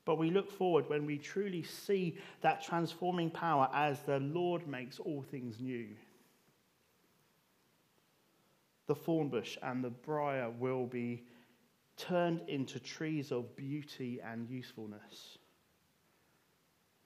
But 0.04 0.18
we 0.18 0.30
look 0.30 0.50
forward 0.50 0.88
when 0.88 1.06
we 1.06 1.16
truly 1.18 1.62
see 1.62 2.18
that 2.42 2.62
transforming 2.62 3.30
power 3.30 3.68
as 3.72 4.00
the 4.00 4.20
Lord 4.20 4.66
makes 4.66 4.98
all 4.98 5.24
things 5.30 5.60
new. 5.60 5.88
The 8.86 8.94
thornbush 8.94 9.56
and 9.62 9.82
the 9.82 9.90
briar 9.90 10.50
will 10.50 10.86
be 10.86 11.24
turned 11.96 12.42
into 12.48 12.78
trees 12.78 13.32
of 13.32 13.56
beauty 13.56 14.20
and 14.22 14.48
usefulness. 14.50 15.38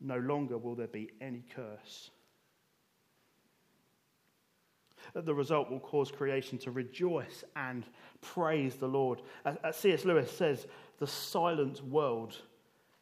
No 0.01 0.19
longer 0.19 0.59
will 0.59 0.75
there 0.75 0.89
be 0.89 1.11
any 1.21 1.45
curse. 1.55 2.11
That 5.15 5.27
the 5.27 5.35
result 5.35 5.71
will 5.71 5.81
cause 5.81 6.11
creation 6.11 6.59
to 6.59 6.71
rejoice 6.71 7.45
and 7.57 7.85
praise 8.21 8.77
the 8.77 8.89
Lord. 8.89 9.23
As 9.45 9.77
C.S. 9.77 10.05
Lewis 10.05 10.31
says, 10.31 10.67
the 10.99 11.07
silent 11.07 11.83
world 11.85 12.37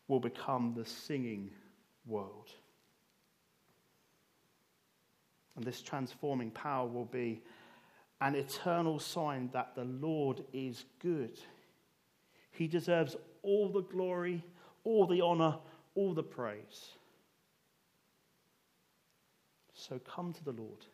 will 0.08 0.20
become 0.20 0.74
the 0.76 0.84
singing 0.84 1.50
world. 2.06 2.50
And 5.56 5.64
this 5.64 5.80
transforming 5.82 6.50
power 6.50 6.86
will 6.86 7.06
be 7.06 7.42
an 8.20 8.34
eternal 8.34 8.98
sign 8.98 9.50
that 9.52 9.74
the 9.74 9.84
Lord 9.84 10.44
is 10.52 10.84
good. 11.00 11.38
He 12.50 12.66
deserves 12.66 13.16
all 13.42 13.68
the 13.68 13.82
glory, 13.82 14.42
all 14.84 15.06
the 15.06 15.20
honor, 15.20 15.56
all 15.94 16.14
the 16.14 16.22
praise. 16.22 16.90
So 19.74 19.98
come 19.98 20.32
to 20.32 20.44
the 20.44 20.52
Lord. 20.52 20.86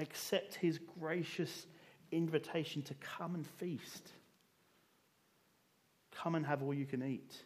Accept 0.00 0.54
his 0.54 0.78
gracious 0.98 1.66
invitation 2.10 2.82
to 2.82 2.94
come 2.94 3.34
and 3.34 3.46
feast. 3.46 4.10
Come 6.10 6.34
and 6.34 6.46
have 6.46 6.62
all 6.62 6.74
you 6.74 6.86
can 6.86 7.02
eat. 7.02 7.44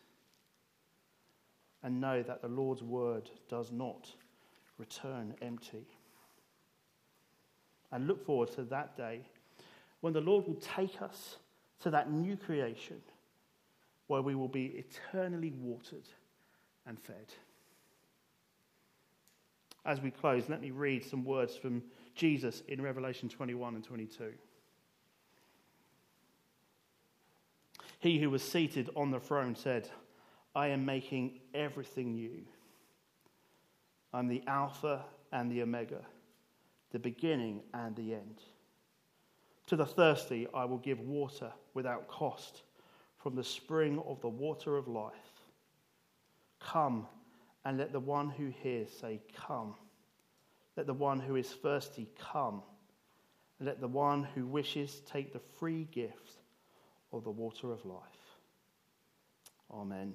And 1.83 2.01
know 2.01 2.23
that 2.23 2.41
the 2.41 2.49
Lord's 2.49 2.83
word 2.83 3.29
does 3.49 3.71
not 3.71 4.09
return 4.79 5.35
empty. 5.43 5.87
And 7.93 8.07
look 8.07 8.25
forward 8.25 8.53
to 8.53 8.63
that 8.65 8.97
day 8.97 9.21
when 10.01 10.13
the 10.13 10.21
Lord 10.21 10.47
will 10.47 10.55
take 10.55 11.03
us 11.03 11.37
to 11.83 11.91
that 11.91 12.11
new 12.11 12.37
creation 12.37 13.01
where 14.07 14.23
we 14.23 14.35
will 14.35 14.49
be 14.49 14.67
eternally 14.67 15.53
watered 15.59 16.09
and 16.87 16.99
fed. 17.01 17.33
As 19.85 20.01
we 20.01 20.11
close, 20.11 20.49
let 20.49 20.61
me 20.61 20.71
read 20.71 21.05
some 21.05 21.25
words 21.25 21.57
from 21.57 21.83
Jesus 22.15 22.63
in 22.69 22.81
Revelation 22.81 23.29
21 23.29 23.75
and 23.75 23.85
22. 23.85 24.33
He 27.99 28.19
who 28.19 28.31
was 28.31 28.43
seated 28.43 28.91
on 28.97 29.11
the 29.11 29.21
throne 29.21 29.55
said, 29.57 29.89
I 30.55 30.69
am 30.69 30.85
making 30.85 31.41
everything 31.55 32.15
new. 32.15 32.45
I'm 34.13 34.29
the 34.29 34.43
Alpha 34.47 35.05
and 35.33 35.51
the 35.51 35.63
Omega, 35.63 36.03
the 36.93 36.99
beginning 36.99 37.63
and 37.73 37.97
the 37.97 38.15
end. 38.15 38.41
To 39.67 39.77
the 39.77 39.87
thirsty, 39.87 40.47
I 40.55 40.65
will 40.67 40.79
give 40.79 41.01
water 41.01 41.51
without 41.73 42.07
cost 42.07 42.63
from 43.19 43.35
the 43.35 43.45
spring 43.45 44.01
of 44.07 44.21
the 44.21 44.29
water 44.29 44.77
of 44.77 44.87
life. 44.87 45.13
Come 46.61 47.07
and 47.65 47.79
let 47.79 47.93
the 47.93 48.01
one 48.01 48.29
who 48.29 48.53
hears 48.63 48.91
say, 48.91 49.21
Come. 49.35 49.75
Let 50.77 50.87
the 50.87 50.95
one 50.95 51.21
who 51.21 51.37
is 51.37 51.49
thirsty 51.49 52.09
come. 52.19 52.63
And 53.59 53.67
let 53.67 53.81
the 53.81 53.89
one 53.89 54.25
who 54.35 54.47
wishes 54.47 55.03
take 55.07 55.33
the 55.33 55.41
free 55.59 55.85
gift 55.93 56.33
of 57.13 57.25
the 57.25 57.31
water 57.31 57.71
of 57.71 57.85
life. 57.85 58.01
Amen. 59.73 60.15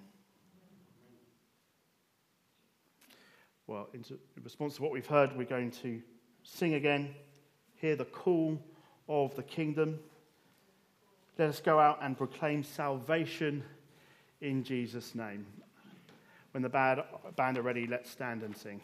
Well, 3.68 3.88
in 3.94 4.04
response 4.44 4.76
to 4.76 4.82
what 4.82 4.92
we've 4.92 5.06
heard, 5.06 5.38
we're 5.38 5.46
going 5.46 5.72
to 5.84 6.02
sing 6.44 6.74
again, 6.74 7.14
hear 7.76 7.96
the 7.96 8.06
call 8.06 8.60
of 9.08 9.36
the 9.36 9.44
kingdom. 9.44 10.00
Let 11.38 11.50
us 11.50 11.62
go 11.62 11.80
out 11.80 12.00
and 12.02 12.18
proclaim 12.18 12.64
salvation 12.64 13.64
in 14.42 14.64
Jesus' 14.64 15.16
name. 15.16 15.46
When 16.52 16.64
the 16.64 16.70
band 16.70 17.58
are 17.58 17.62
ready, 17.62 17.86
let's 17.88 18.10
stand 18.10 18.44
and 18.44 18.56
sing. 18.58 18.82